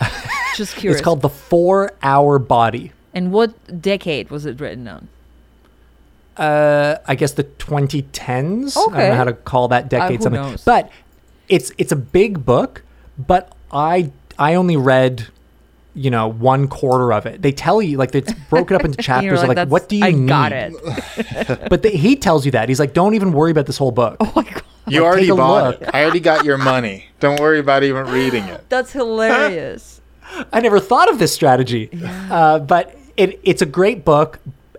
[0.56, 0.98] Just curious.
[1.00, 2.92] It's called The Four Hour Body.
[3.14, 5.08] And what decade was it written on?
[6.36, 8.76] uh I guess the 2010s.
[8.76, 8.96] Okay.
[8.96, 10.40] I don't know how to call that decade who something.
[10.40, 10.64] knows?
[10.64, 10.90] But
[11.48, 12.82] it's it's a big book,
[13.18, 15.28] but I I only read
[15.94, 17.42] you know one quarter of it.
[17.42, 20.10] They tell you like it's broken up into chapters you're like what do you I
[20.12, 20.28] need?
[20.28, 20.72] got it.
[21.68, 22.68] But they, he tells you that.
[22.68, 24.16] He's like don't even worry about this whole book.
[24.20, 25.82] Oh my god, You Like, already bought look.
[25.82, 25.90] it.
[25.94, 27.06] I already got your money.
[27.20, 28.64] Don't worry about even reading it.
[28.68, 30.00] that's hilarious.
[30.52, 31.90] I never thought of this strategy.
[32.30, 34.38] Uh, but it, it's a great book.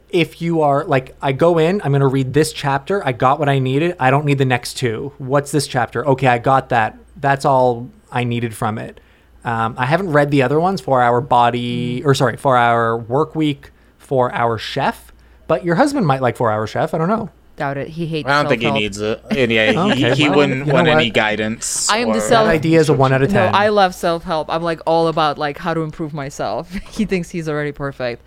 [0.10, 3.06] If you are like, I go in, I'm going to read this chapter.
[3.06, 3.96] I got what I needed.
[4.00, 5.12] I don't need the next two.
[5.18, 6.06] What's this chapter?
[6.08, 6.98] Okay, I got that.
[7.20, 9.00] That's all I needed from it.
[9.46, 13.36] Um, I haven't read the other ones four hour body, or sorry, four hour work
[13.36, 15.12] week, for our chef.
[15.48, 16.94] But your husband might like Four Hour Chef.
[16.94, 17.30] I don't know.
[17.58, 17.90] Doubt it.
[17.90, 18.28] He hates.
[18.28, 19.22] I don't think he needs it.
[19.30, 21.90] And yeah, he, Okay, he well, wouldn't you know want any guidance.
[21.90, 23.54] I am the or- self- That idea is a one out of No, ten.
[23.54, 24.50] I love self help.
[24.50, 26.72] I'm like all about like how to improve myself.
[26.90, 28.24] he thinks he's already perfect.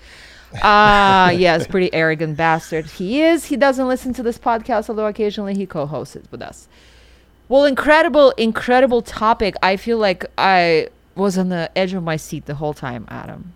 [0.62, 2.86] Ah, yes, pretty arrogant bastard.
[2.86, 3.46] He is.
[3.46, 6.68] He doesn't listen to this podcast, although occasionally he co-hosts it with us.
[7.48, 9.54] Well, incredible, incredible topic.
[9.62, 13.54] I feel like I was on the edge of my seat the whole time, Adam.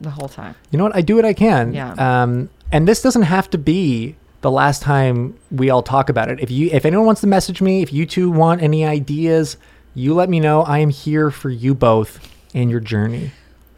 [0.00, 0.54] The whole time.
[0.70, 0.96] You know what?
[0.96, 1.74] I do what I can.
[1.74, 1.92] Yeah.
[1.92, 6.40] Um, and this doesn't have to be the last time we all talk about it.
[6.40, 9.56] If you, if anyone wants to message me, if you two want any ideas,
[9.94, 10.62] you let me know.
[10.62, 13.32] I am here for you both and your journey.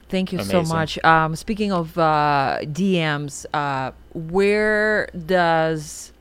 [0.09, 1.03] Thank you so much.
[1.05, 6.12] Um, speaking of uh, DMs, uh, where does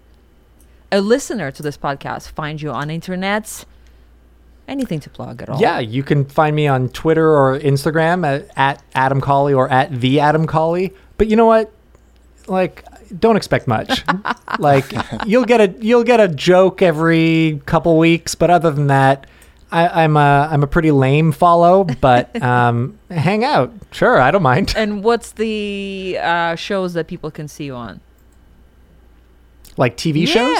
[0.91, 3.65] a listener to this podcast find you on internets?
[4.71, 5.59] Anything to plug at all?
[5.59, 9.91] Yeah, you can find me on Twitter or Instagram at, at Adam Colley or at
[9.99, 10.93] the Adam Colley.
[11.17, 11.69] But you know what?
[12.47, 12.85] Like,
[13.19, 14.05] don't expect much.
[14.59, 14.85] like,
[15.25, 19.27] you'll get a you'll get a joke every couple weeks, but other than that,
[19.73, 23.73] I, I'm a I'm a pretty lame follow, but um, hang out.
[23.91, 24.73] Sure, I don't mind.
[24.77, 27.99] And what's the uh, shows that people can see you on?
[29.75, 30.57] Like TV shows.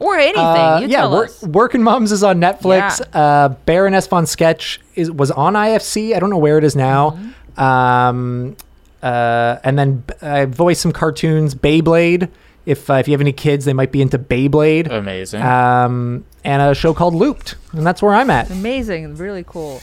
[0.00, 0.06] Yeah.
[0.06, 0.40] Or anything.
[0.40, 1.42] Uh, you yeah, tell Wor- us.
[1.42, 3.00] Working Moms is on Netflix.
[3.00, 3.20] Yeah.
[3.20, 6.14] Uh, Baroness von Sketch is was on IFC.
[6.14, 7.10] I don't know where it is now.
[7.10, 7.60] Mm-hmm.
[7.60, 8.56] Um,
[9.02, 11.54] uh, and then I voiced some cartoons.
[11.54, 12.28] Beyblade.
[12.66, 14.90] If uh, if you have any kids, they might be into Beyblade.
[14.90, 15.42] Amazing.
[15.42, 18.50] Um, and a show called Looped, and that's where I'm at.
[18.50, 19.16] Amazing.
[19.16, 19.80] Really cool.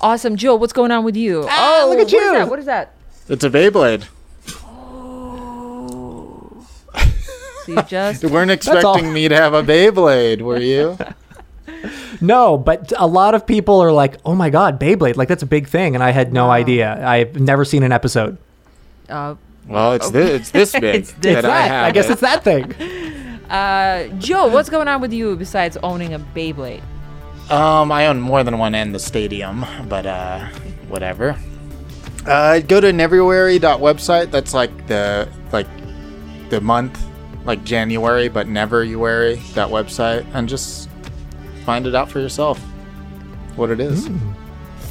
[0.00, 0.36] Awesome.
[0.36, 1.44] Joe, what's going on with you?
[1.48, 2.32] Ah, oh, look at what is you.
[2.32, 2.48] that?
[2.48, 2.94] What is that?
[3.28, 4.06] it's a Beyblade.
[7.68, 10.96] You just You weren't expecting me to have a Beyblade, were you?
[12.20, 15.16] No, but a lot of people are like, "Oh my god, Beyblade!
[15.16, 16.52] Like that's a big thing," and I had no Wow.
[16.54, 17.06] idea.
[17.06, 18.36] I've never seen an episode.
[19.08, 19.36] uh,
[19.68, 21.84] Well, it's this, it's this big It's this that It's I have.
[21.86, 22.12] I guess it.
[22.12, 22.72] it's that thing.
[23.48, 26.82] uh, Joe, what's going on with you besides owning a Beyblade?
[27.50, 30.46] Um, I own more than one and the stadium, but uh,
[30.88, 31.36] whatever.
[32.26, 34.32] Uh, go to neveruary.website.
[34.32, 35.68] That's like the like
[36.50, 36.98] the month,
[37.48, 40.88] like January, but never neveruary that website, and just
[41.64, 42.60] find it out for yourself.
[43.56, 44.06] What it is.
[44.06, 44.32] Hmm.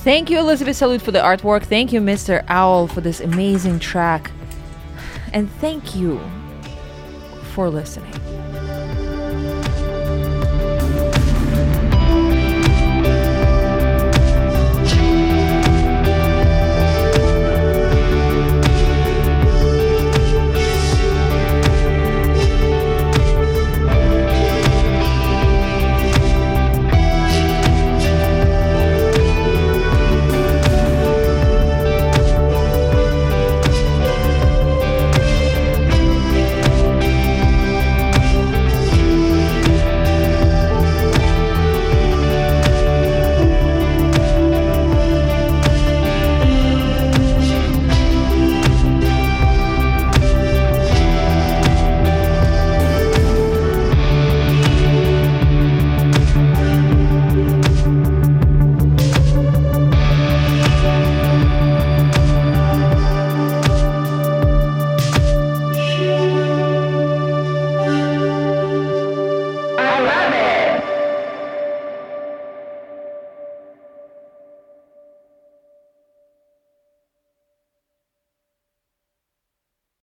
[0.04, 1.64] Thank you, Elizabeth Salute, for the artwork.
[1.64, 2.44] Thank you, Mr.
[2.48, 4.32] Owl, for this amazing track.
[5.34, 6.20] And thank you
[7.54, 8.17] for listening.